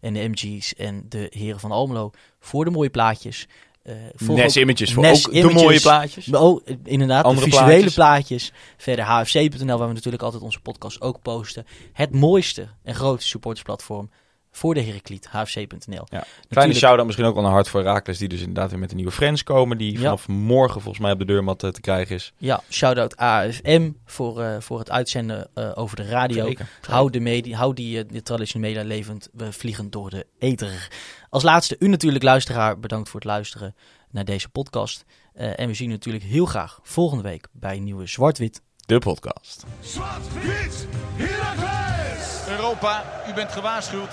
[0.01, 3.47] en de MG's en de heren van Almelo voor de mooie plaatjes.
[3.83, 3.95] Eh,
[4.27, 6.27] Nes ook Images voor Nes ook de mooie plaatjes.
[6.65, 7.93] eh, inderdaad, Andere de visuele plaatjes.
[7.93, 8.53] plaatjes.
[8.77, 11.65] Verder hfc.nl, waar we natuurlijk altijd onze podcast ook posten.
[11.93, 14.09] Het mooiste en grootste supportersplatform
[14.55, 15.65] voor de Heracliet, hfc.nl.
[15.89, 16.05] Ja.
[16.07, 18.89] Kleine Natuurlijk- shout-out misschien ook wel naar Hart voor Herakles, die dus inderdaad weer met
[18.89, 19.97] een nieuwe friends komen, die Ja.
[19.99, 22.33] vanaf morgen volgens mij op de deurmat eh, te krijgen is.
[22.37, 26.45] Ja, shout-out AFM voor, eh, voor het uitzenden eh, over de radio.
[26.45, 26.69] Zeker.
[26.87, 29.29] Hou, de media, hou die, die traditionele media levend.
[29.33, 30.87] We vliegen door de ether.
[31.29, 33.75] Als laatste, u natuurlijk luisteraar, bedankt voor het luisteren
[34.11, 35.05] naar deze podcast.
[35.33, 38.61] Eh, en we zien u natuurlijk heel graag volgende week bij een nieuwe Zwart-Wit.
[38.85, 39.63] De podcast.
[39.79, 42.47] Zwart-wit, Heracles!
[42.49, 44.09] Europa, u bent gewaarschuwd.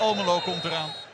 [0.00, 1.07] Almelo komt eraan.